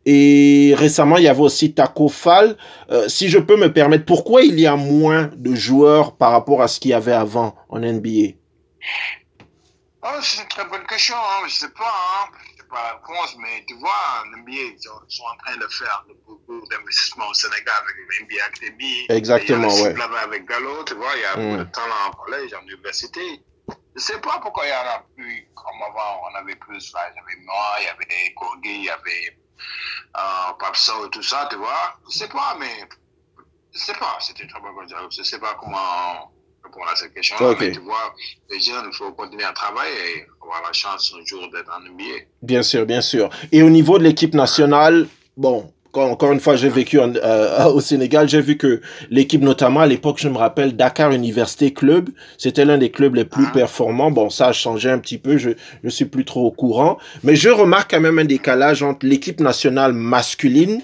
Et 0.05 0.73
récemment, 0.77 1.17
il 1.17 1.25
y 1.25 1.27
avait 1.27 1.41
aussi 1.41 1.73
Taco 1.73 2.07
Fall. 2.07 2.55
Euh, 2.89 3.09
si 3.09 3.27
je 3.27 3.37
peux 3.37 3.57
me 3.57 3.73
permettre, 3.73 4.05
pourquoi 4.05 4.41
il 4.43 4.57
y 4.57 4.65
a 4.65 4.77
moins 4.77 5.29
de 5.35 5.53
joueurs 5.53 6.15
par 6.15 6.31
rapport 6.31 6.61
à 6.61 6.69
ce 6.69 6.79
qu'il 6.79 6.91
y 6.91 6.93
avait 6.93 7.11
avant 7.11 7.53
en 7.67 7.79
NBA 7.79 8.37
oh, 10.03 10.07
C'est 10.21 10.41
une 10.41 10.47
très 10.47 10.65
bonne 10.69 10.87
question. 10.87 11.17
Hein, 11.17 11.47
je 11.49 11.53
sais 11.53 11.69
pas. 11.77 11.83
Hein 11.83 12.50
pas 12.71 12.83
la 12.83 12.93
réponse, 12.93 13.35
mais 13.37 13.63
tu 13.67 13.75
vois, 13.75 14.23
NBA, 14.37 14.51
ils 14.51 14.77
sont, 14.79 15.23
en 15.23 15.37
train 15.45 15.57
de 15.57 15.67
faire 15.67 16.05
beaucoup 16.25 16.65
d'investissements 16.67 17.27
au 17.27 17.33
Sénégal 17.33 17.75
avec 17.83 17.95
l'NBA 17.97 18.45
Academy. 18.45 19.05
Exactement, 19.09 19.69
il 19.69 19.81
y 19.81 20.01
a 20.01 20.09
ouais. 20.09 20.17
avec 20.19 20.45
Gallo, 20.47 20.83
tu 20.85 20.95
vois, 20.95 21.11
il 21.15 21.21
y 21.21 21.25
a 21.25 21.35
beaucoup 21.35 21.57
de 21.57 21.63
mm. 21.63 21.71
talent 21.71 21.95
en 22.07 22.11
collège, 22.11 22.53
en 22.53 22.61
université. 22.61 23.43
Je 23.95 24.01
sais 24.01 24.19
pas 24.19 24.39
pourquoi 24.41 24.65
il 24.65 24.69
y 24.69 24.73
en 24.73 24.89
a 24.89 25.05
plus 25.15 25.47
comme 25.53 25.81
avant, 25.83 26.21
on 26.31 26.35
avait 26.35 26.55
plus, 26.55 26.93
là, 26.93 27.11
il 27.11 27.15
y 27.15 27.19
avait 27.19 27.45
moi, 27.45 27.75
il 27.79 27.83
y 27.83 27.87
avait 27.87 28.33
Gorgui, 28.35 28.75
il 28.75 28.83
y 28.85 28.89
avait 28.89 29.37
euh, 30.17 30.53
Papso 30.59 31.05
et 31.05 31.09
tout 31.09 31.23
ça, 31.23 31.47
tu 31.49 31.57
vois. 31.57 31.97
Je 32.09 32.17
sais 32.17 32.29
pas, 32.29 32.55
mais 32.57 32.87
je 33.73 33.79
sais 33.79 33.93
pas, 33.93 34.17
c'était 34.19 34.47
très 34.47 34.59
bon 34.59 34.69
Je 35.09 35.23
sais 35.23 35.39
pas 35.39 35.55
comment 35.59 36.30
répondre 36.71 36.91
à 36.91 36.95
cette 36.95 37.13
question-là. 37.13 37.55
Mais 37.59 37.71
tu 37.71 37.79
vois, 37.79 38.13
les 38.49 38.59
jeunes, 38.59 38.85
il 38.91 38.95
faut 38.95 39.11
continuer 39.11 39.43
à 39.43 39.53
travailler 39.53 39.93
et 40.17 40.25
avoir 40.41 40.61
la 40.65 40.73
chance 40.73 41.13
un 41.19 41.25
jour 41.25 41.41
d'être 41.51 41.71
en 41.75 41.81
NBA. 41.81 42.25
Bien 42.41 42.63
sûr, 42.63 42.85
bien 42.85 43.01
sûr. 43.01 43.29
Et 43.51 43.61
au 43.63 43.69
niveau 43.69 43.97
de 43.97 44.03
l'équipe 44.03 44.33
nationale, 44.33 45.07
bon, 45.37 45.71
encore 45.93 46.31
une 46.31 46.39
fois, 46.39 46.55
j'ai 46.55 46.69
vécu 46.69 46.99
euh, 46.99 47.65
au 47.65 47.81
Sénégal, 47.81 48.29
j'ai 48.29 48.41
vu 48.41 48.57
que 48.57 48.81
l'équipe, 49.09 49.41
notamment 49.41 49.81
à 49.81 49.87
l'époque, 49.87 50.19
je 50.19 50.29
me 50.29 50.37
rappelle, 50.37 50.75
Dakar 50.75 51.11
Université 51.11 51.73
Club, 51.73 52.09
c'était 52.37 52.65
l'un 52.65 52.77
des 52.77 52.91
clubs 52.91 53.15
les 53.15 53.25
plus 53.25 53.45
ah. 53.47 53.51
performants. 53.53 54.11
Bon, 54.11 54.29
ça 54.29 54.47
a 54.47 54.53
changé 54.53 54.89
un 54.89 54.99
petit 54.99 55.17
peu, 55.17 55.37
je 55.37 55.51
ne 55.83 55.89
suis 55.89 56.05
plus 56.05 56.25
trop 56.25 56.45
au 56.45 56.51
courant. 56.51 56.97
Mais 57.23 57.35
je 57.35 57.49
remarque 57.49 57.91
quand 57.91 57.99
même 57.99 58.19
un 58.19 58.25
décalage 58.25 58.83
entre 58.83 59.05
l'équipe 59.05 59.39
nationale 59.39 59.93
masculine 59.93 60.81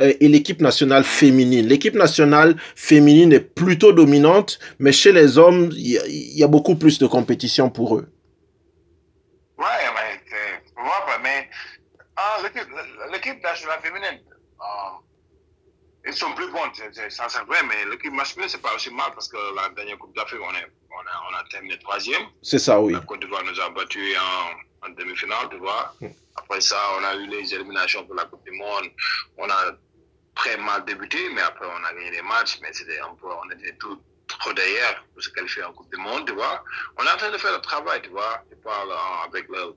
et 0.00 0.28
l'équipe 0.28 0.60
nationale 0.60 1.04
féminine. 1.04 1.66
L'équipe 1.66 1.94
nationale 1.94 2.56
féminine 2.74 3.32
est 3.32 3.40
plutôt 3.40 3.92
dominante, 3.92 4.58
mais 4.78 4.92
chez 4.92 5.12
les 5.12 5.38
hommes, 5.38 5.70
il 5.72 6.38
y, 6.38 6.44
a 6.44 6.48
beaucoup 6.48 6.76
plus 6.76 6.98
de 6.98 7.06
compétition 7.06 7.70
pour 7.70 7.96
eux. 7.96 8.08
Ouais, 9.58 9.64
mais, 9.94 10.20
mais 11.22 11.48
ah, 12.16 12.38
l'équipe 13.12 13.42
nationale 13.42 13.80
féminine, 13.82 14.20
ah, 14.60 14.98
ils 16.06 16.14
sont 16.14 16.32
plus 16.34 16.50
bons, 16.52 16.72
ça 17.08 17.24
c'est 17.28 17.44
vrai, 17.44 17.58
mais 17.66 17.90
l'équipe 17.90 18.12
masculine, 18.12 18.48
c'est 18.48 18.62
pas 18.62 18.74
aussi 18.74 18.90
mal 18.90 19.10
parce 19.12 19.28
que 19.28 19.36
la 19.56 19.68
dernière 19.70 19.98
Coupe 19.98 20.14
d'Afrique, 20.14 20.40
on, 20.40 20.46
on, 20.46 20.50
a, 20.50 21.30
on 21.30 21.34
a 21.34 21.48
terminé 21.50 21.78
troisième. 21.78 22.22
C'est 22.42 22.58
ça, 22.58 22.80
oui. 22.80 22.92
La 22.92 23.00
Côte 23.00 23.20
d'Ivoire 23.20 23.42
nous 23.44 23.60
a 23.60 23.70
battus 23.70 24.16
en, 24.16 24.86
en 24.86 24.90
demi-finale, 24.90 25.48
tu 25.50 25.56
vois. 25.56 25.94
Mm. 26.00 26.06
Après 26.36 26.60
ça, 26.60 26.76
on 27.00 27.04
a 27.04 27.16
eu 27.16 27.26
les 27.26 27.54
éliminations 27.54 28.04
pour 28.06 28.14
la 28.14 28.24
Coupe 28.26 28.44
du 28.44 28.52
Monde. 28.52 28.90
On 29.38 29.48
a 29.48 29.72
très 30.36 30.56
mal 30.58 30.84
débuté, 30.84 31.18
mais 31.34 31.42
après, 31.42 31.66
on 31.66 31.84
a 31.84 31.92
gagné 31.92 32.10
des 32.12 32.22
matchs, 32.22 32.58
mais 32.62 32.72
c'était 32.72 33.00
un 33.00 33.14
peu, 33.14 33.26
on 33.26 33.50
était 33.50 33.74
tout 33.76 34.00
trop 34.28 34.52
derrière 34.52 35.04
pour 35.12 35.22
se 35.22 35.30
qualifier 35.30 35.64
en 35.64 35.72
Coupe 35.72 35.90
du 35.90 35.96
Monde, 35.96 36.26
tu 36.26 36.34
vois. 36.34 36.62
On 36.98 37.04
est 37.04 37.10
en 37.10 37.16
train 37.16 37.30
de 37.30 37.38
faire 37.38 37.52
le 37.52 37.60
travail, 37.60 38.02
tu 38.02 38.10
vois. 38.10 38.44
Je 38.50 38.56
parle 38.56 38.92
avec 39.24 39.48
le 39.48 39.74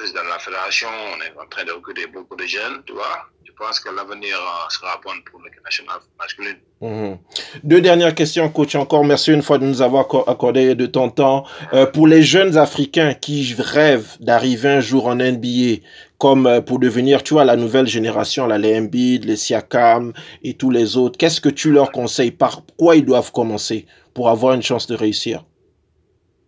président 0.00 0.24
de 0.24 0.28
la 0.30 0.38
fédération, 0.38 0.88
on 1.12 1.20
est 1.20 1.38
en 1.38 1.46
train 1.46 1.64
de 1.64 1.72
recruter 1.72 2.06
beaucoup 2.06 2.34
de 2.34 2.46
jeunes, 2.46 2.82
tu 2.86 2.94
vois. 2.94 3.26
Je 3.44 3.52
pense 3.52 3.78
que 3.80 3.90
l'avenir 3.94 4.34
euh, 4.38 4.70
sera 4.70 4.98
bon 5.04 5.12
pour 5.30 5.42
l'équipe 5.42 5.62
nationale 5.62 5.98
masculine. 6.18 6.56
Mhm. 6.80 7.18
Deux 7.62 7.82
dernières 7.82 8.14
questions, 8.14 8.48
coach. 8.48 8.74
Encore 8.76 9.04
merci 9.04 9.30
une 9.30 9.42
fois 9.42 9.58
de 9.58 9.66
nous 9.66 9.82
avoir 9.82 10.06
accordé 10.26 10.74
de 10.74 10.86
ton 10.86 11.10
temps. 11.10 11.44
Euh, 11.74 11.84
pour 11.84 12.06
les 12.06 12.22
jeunes 12.22 12.56
Africains 12.56 13.12
qui 13.12 13.54
rêvent 13.58 14.16
d'arriver 14.20 14.70
un 14.70 14.80
jour 14.80 15.06
en 15.06 15.16
NBA, 15.16 15.82
comme 16.16 16.46
euh, 16.46 16.62
pour 16.62 16.78
devenir, 16.78 17.22
tu 17.22 17.34
vois, 17.34 17.44
la 17.44 17.56
nouvelle 17.56 17.86
génération, 17.86 18.46
là, 18.46 18.56
les 18.56 18.78
Embiid, 18.78 19.26
les 19.26 19.36
Siakam 19.36 20.14
et 20.42 20.54
tous 20.54 20.70
les 20.70 20.96
autres, 20.96 21.18
qu'est-ce 21.18 21.42
que 21.42 21.50
tu 21.50 21.70
leur 21.70 21.92
conseilles? 21.92 22.30
Par 22.30 22.62
quoi 22.78 22.96
ils 22.96 23.04
doivent 23.04 23.32
commencer 23.32 23.86
pour 24.14 24.30
avoir 24.30 24.54
une 24.54 24.62
chance 24.62 24.86
de 24.86 24.94
réussir? 24.94 25.44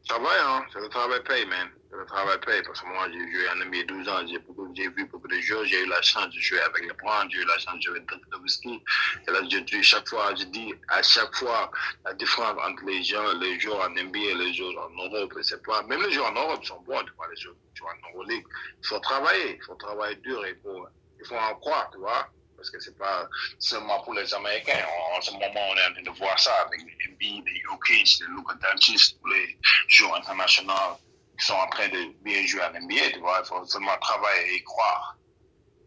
Travail, 0.09 0.41
hein? 0.43 0.63
C'est 0.73 0.81
le 0.81 0.89
travail 0.89 1.21
paye, 1.29 1.45
man 1.45 1.69
le 2.03 2.07
travail 2.07 2.39
paye 2.41 2.63
parce 2.63 2.81
que 2.81 2.87
moi, 2.87 3.07
j'ai 3.13 3.33
joué 3.33 3.49
en 3.51 3.65
NBA 3.65 3.85
12 3.85 4.09
ans, 4.09 4.27
j'ai 4.27 4.89
vu 4.89 5.05
beaucoup 5.07 5.29
de 5.29 5.41
jeux, 5.41 5.65
j'ai 5.65 5.83
eu 5.83 5.87
la 5.87 6.03
chance 6.03 6.29
de 6.31 6.41
jouer 6.41 6.61
avec 6.61 6.83
les 6.83 6.95
points, 6.95 7.29
j'ai 7.31 7.39
eu 7.39 7.45
la 7.45 7.59
chance 7.59 7.77
de 7.77 7.81
jouer 7.81 7.99
avec 7.99 8.27
Nowitzki. 8.33 8.83
Et 9.29 9.31
là, 9.31 9.41
je 9.49 9.59
dis 9.59 9.83
chaque 9.83 10.09
fois, 10.09 10.35
je 10.35 10.45
dis 10.45 10.75
à 10.89 11.03
chaque 11.03 11.35
fois, 11.37 11.71
la 12.05 12.13
différence 12.15 12.59
entre 12.61 12.85
les 12.87 13.03
gens, 13.05 13.33
les 13.35 13.59
joueurs 13.61 13.87
en 13.87 13.91
NBA 13.91 14.19
et 14.19 14.35
les 14.35 14.53
joueurs 14.53 14.91
en 14.91 15.05
Europe, 15.05 15.33
c'est 15.43 15.63
pas, 15.63 15.83
même 15.85 16.03
les 16.03 16.11
joueurs 16.11 16.31
en 16.31 16.35
Europe 16.35 16.65
sont 16.65 16.81
bons, 16.81 17.05
tu 17.05 17.13
vois, 17.17 17.29
les 17.31 17.41
joueurs, 17.41 17.55
en 17.83 18.09
Euroleague. 18.15 18.45
Il 18.83 18.87
faut 18.87 18.99
travailler, 18.99 19.57
il 19.57 19.63
faut 19.65 19.75
travailler 19.77 20.17
dur 20.17 20.45
et 20.45 20.59
faut, 20.63 20.87
il 21.21 21.27
faut 21.27 21.37
en 21.37 21.55
croire, 21.57 21.89
tu 21.93 21.99
vois 21.99 22.29
parce 22.57 22.71
que 22.71 22.79
c'est 22.79 22.97
pas 22.97 23.29
seulement 23.59 24.01
pour 24.05 24.15
les 24.15 24.33
Américains. 24.33 24.85
En, 25.17 25.21
ce 25.21 25.33
moment, 25.33 25.43
on 25.49 25.77
est 25.77 25.85
en 25.85 25.93
train 25.95 26.03
de 26.03 26.17
voir 26.17 26.39
ça 26.39 26.55
avec 26.65 26.81
les 26.81 27.09
NBA, 27.09 27.51
les 27.51 27.61
Jokic, 27.63 28.21
les 28.21 28.27
Luka 28.29 28.55
Doncic, 28.55 29.17
les 29.33 29.59
joueurs 29.89 30.15
internationaux 30.15 30.97
sont 31.39 31.55
en 31.55 31.69
train 31.71 31.89
de 31.89 32.25
bien 32.25 32.45
jouer 32.47 32.63
à 32.63 32.71
NBA, 32.71 33.15
tu 33.15 33.21
vois, 33.21 33.43
il 33.43 33.49
faut 33.49 33.65
seulement 33.65 33.97
travailler 34.01 34.57
et 34.57 34.63
croire. 34.63 35.17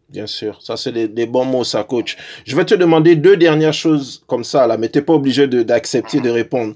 Bien 0.10 0.28
sûr, 0.28 0.62
ça 0.62 0.78
c'est 0.78 0.92
des, 0.92 1.26
bons 1.26 1.46
mots, 1.46 1.64
ça, 1.64 1.84
coach. 1.84 2.16
Je 2.46 2.56
vais 2.56 2.66
te 2.66 2.76
demander 2.76 3.16
deux 3.16 3.38
dernières 3.38 3.74
choses 3.74 4.24
comme 4.28 4.44
ça, 4.44 4.68
là, 4.68 4.78
mais 4.78 4.90
tu 4.90 5.00
n'es 5.00 5.04
pas 5.04 5.14
obligé 5.14 5.48
d'accepter 5.48 6.20
de, 6.20 6.30
répondre. 6.30 6.76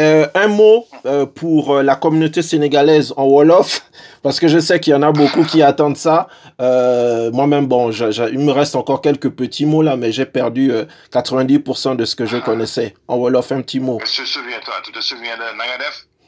Euh, 0.00 0.26
un 0.34 0.48
mot 0.48 0.88
euh, 1.06 1.24
pour 1.24 1.76
euh, 1.76 1.82
la 1.84 1.94
communauté 1.94 2.42
sénégalaise 2.42 3.14
en 3.16 3.26
Wolof, 3.26 3.88
parce 4.22 4.40
que 4.40 4.48
je 4.48 4.58
sais 4.58 4.80
qu'il 4.80 4.90
y 4.90 4.96
en 4.96 5.02
a 5.02 5.12
beaucoup 5.12 5.44
qui 5.44 5.62
attendent 5.62 5.96
ça. 5.96 6.26
Moi-même, 6.58 7.66
bon, 7.66 7.92
il 7.92 8.38
me 8.40 8.50
reste 8.50 8.74
encore 8.74 9.00
quelques 9.00 9.30
petits 9.30 9.66
mots 9.66 9.82
là, 9.82 9.96
mais 9.96 10.10
j'ai 10.10 10.26
perdu 10.26 10.72
90% 11.12 11.94
de 11.94 12.04
ce 12.04 12.16
que 12.16 12.26
je 12.26 12.38
connaissais. 12.38 12.94
En 13.06 13.18
Wolof, 13.18 13.52
un 13.52 13.62
petit 13.62 13.78
mot. 13.78 14.00
Je 14.04 14.22
te 14.22 14.26
souviens, 14.26 14.58
toi, 14.64 14.74
tu 14.82 14.90
te 14.90 15.00
souviens 15.00 15.36
de 15.36 15.56
Nagadef 15.56 16.06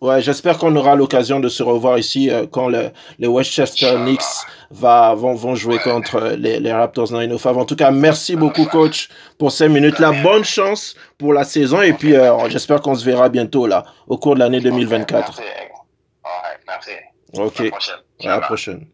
ouais, 0.00 0.20
j'espère 0.22 0.58
qu'on 0.58 0.74
aura 0.76 0.94
l'occasion 0.94 1.40
de 1.40 1.48
se 1.48 1.62
revoir 1.62 1.98
ici 1.98 2.30
euh, 2.30 2.46
quand 2.50 2.68
le, 2.68 2.90
les 3.18 3.26
Westchester 3.26 3.94
Knicks 3.96 4.20
va, 4.70 5.14
vont, 5.14 5.34
vont 5.34 5.54
jouer 5.54 5.78
contre 5.78 6.34
les, 6.38 6.60
les 6.60 6.72
Raptors 6.72 7.12
905. 7.12 7.56
En 7.56 7.64
tout 7.64 7.76
cas, 7.76 7.90
merci 7.90 8.36
beaucoup, 8.36 8.66
coach, 8.66 9.08
pour 9.38 9.52
ces 9.52 9.68
minutes-là. 9.68 10.12
Bonne 10.22 10.44
chance 10.44 10.96
pour 11.18 11.32
la 11.32 11.44
saison 11.44 11.82
et 11.82 11.92
puis 11.92 12.14
euh, 12.14 12.48
j'espère 12.48 12.80
qu'on 12.80 12.94
se 12.94 13.04
verra 13.04 13.28
bientôt 13.28 13.66
là, 13.66 13.84
au 14.06 14.18
cours 14.18 14.34
de 14.34 14.40
l'année 14.40 14.60
2024. 14.60 15.40
Merci. 16.66 16.90
merci. 17.34 17.62
Ok. 17.62 17.72
À 18.24 18.28
la 18.28 18.40
prochaine. 18.40 18.86